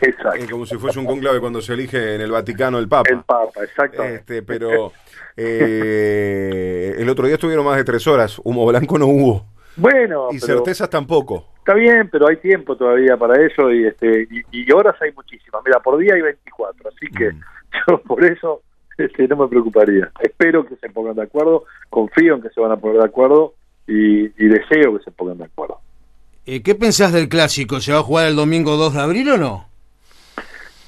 Exacto. 0.00 0.46
Como 0.50 0.66
si 0.66 0.76
fuese 0.76 0.98
un 0.98 1.06
cónclave 1.06 1.40
cuando 1.40 1.60
se 1.60 1.74
elige 1.74 2.14
en 2.14 2.20
el 2.20 2.30
Vaticano 2.30 2.78
el 2.78 2.88
Papa. 2.88 3.10
El 3.10 3.22
Papa, 3.22 3.64
exacto. 3.64 4.02
Este, 4.02 4.42
pero 4.42 4.92
eh, 5.36 6.94
el 6.98 7.08
otro 7.08 7.26
día 7.26 7.34
estuvieron 7.34 7.64
más 7.64 7.76
de 7.76 7.84
tres 7.84 8.06
horas, 8.06 8.40
humo 8.44 8.66
blanco 8.66 8.98
no 8.98 9.06
hubo. 9.06 9.46
Bueno. 9.76 10.28
Y 10.30 10.38
certezas 10.38 10.88
tampoco. 10.88 11.52
está 11.58 11.74
bien, 11.74 12.08
pero 12.10 12.28
hay 12.28 12.36
tiempo 12.36 12.76
todavía 12.76 13.16
para 13.16 13.44
eso 13.44 13.70
y 13.70 13.86
este 13.86 14.26
y, 14.50 14.72
horas 14.72 14.96
hay 15.02 15.12
muchísimas. 15.12 15.62
Mira, 15.64 15.80
por 15.80 15.98
día 15.98 16.14
hay 16.14 16.22
24, 16.22 16.88
así 16.88 17.06
que 17.14 17.32
Mm. 17.32 17.40
yo 17.88 17.98
por 18.02 18.24
eso 18.24 18.62
este, 18.96 19.28
no 19.28 19.36
me 19.36 19.48
preocuparía. 19.48 20.10
Espero 20.20 20.64
que 20.64 20.76
se 20.76 20.88
pongan 20.88 21.16
de 21.16 21.22
acuerdo, 21.22 21.64
confío 21.90 22.36
en 22.36 22.42
que 22.42 22.50
se 22.50 22.60
van 22.60 22.72
a 22.72 22.76
poner 22.76 22.98
de 22.98 23.04
acuerdo 23.04 23.54
y, 23.86 24.24
y 24.24 24.48
deseo 24.48 24.96
que 24.96 25.04
se 25.04 25.10
pongan 25.10 25.38
de 25.38 25.44
acuerdo. 25.44 25.80
Eh, 26.46 26.62
¿Qué 26.62 26.74
pensás 26.74 27.12
del 27.12 27.28
clásico? 27.28 27.80
¿Se 27.80 27.92
va 27.92 27.98
a 27.98 28.02
jugar 28.02 28.26
el 28.28 28.36
domingo 28.36 28.76
2 28.76 28.94
de 28.94 29.00
abril 29.00 29.28
o 29.30 29.36
no? 29.36 29.68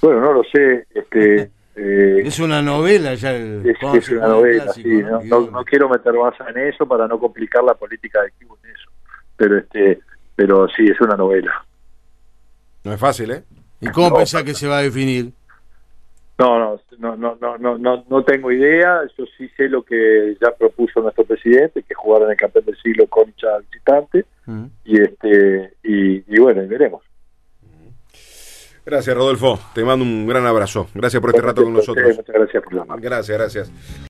Bueno, 0.00 0.20
no 0.20 0.32
lo 0.32 0.42
sé, 0.44 0.86
este 0.94 1.50
eh, 1.76 2.22
Es 2.24 2.38
una 2.38 2.62
novela 2.62 3.14
ya 3.14 3.32
el, 3.32 3.62
es, 3.94 4.08
una 4.10 4.28
novela, 4.28 4.64
clásico, 4.64 4.88
sí, 4.88 5.02
no, 5.02 5.10
no- 5.10 5.18
Guión. 5.20 5.52
no 5.52 5.64
quiero 5.64 5.88
meter 5.88 6.12
más 6.14 6.34
en 6.48 6.58
eso 6.68 6.86
para 6.86 7.08
no 7.08 7.18
complicar 7.18 7.64
la 7.64 7.74
política 7.74 8.20
del 8.20 8.28
equipo 8.30 8.56
en 8.62 8.70
eso, 8.70 8.90
pero 9.36 9.58
este 9.58 10.00
pero 10.36 10.68
sí 10.68 10.84
es 10.86 11.00
una 11.00 11.16
novela. 11.16 11.52
No 12.84 12.92
es 12.92 13.00
fácil, 13.00 13.32
¿eh? 13.32 13.42
¿Y 13.80 13.88
cómo 13.88 14.10
No. 14.10 14.16
pensás 14.16 14.44
que 14.44 14.54
se 14.54 14.68
va 14.68 14.78
a 14.78 14.82
definir? 14.82 15.32
No, 16.38 16.58
no, 16.58 16.80
no, 16.98 17.16
no, 17.16 17.36
no, 17.40 17.58
no, 17.58 17.78
no, 17.78 18.04
no 18.08 18.24
tengo 18.24 18.52
idea. 18.52 19.00
Yo 19.18 19.24
sí 19.36 19.48
sé 19.56 19.68
lo 19.68 19.82
que 19.82 20.36
ya 20.40 20.52
propuso 20.52 21.00
nuestro 21.00 21.24
presidente, 21.24 21.82
que 21.82 21.94
jugar 21.94 22.22
en 22.22 22.30
el 22.30 22.36
campeón 22.36 22.64
del 22.64 22.76
siglo 22.80 23.06
concha 23.08 23.58
visitante 23.58 24.24
Mm. 24.46 24.64
y 24.84 25.02
este 25.02 25.74
y, 25.82 26.24
y 26.34 26.40
bueno, 26.40 26.62
y 26.62 26.66
veremos. 26.66 27.02
Gracias, 28.86 29.14
Rodolfo. 29.14 29.58
Te 29.74 29.84
mando 29.84 30.02
un 30.02 30.26
gran 30.26 30.46
abrazo. 30.46 30.88
Gracias 30.94 31.20
por 31.20 31.28
este 31.30 31.42
rato 31.42 31.62
con 31.62 31.74
nosotros. 31.74 32.16
Muchas 32.16 32.34
gracias 32.34 32.62
por 32.62 32.72
llamar. 32.74 32.98
Gracias, 32.98 33.36
gracias. 33.36 33.72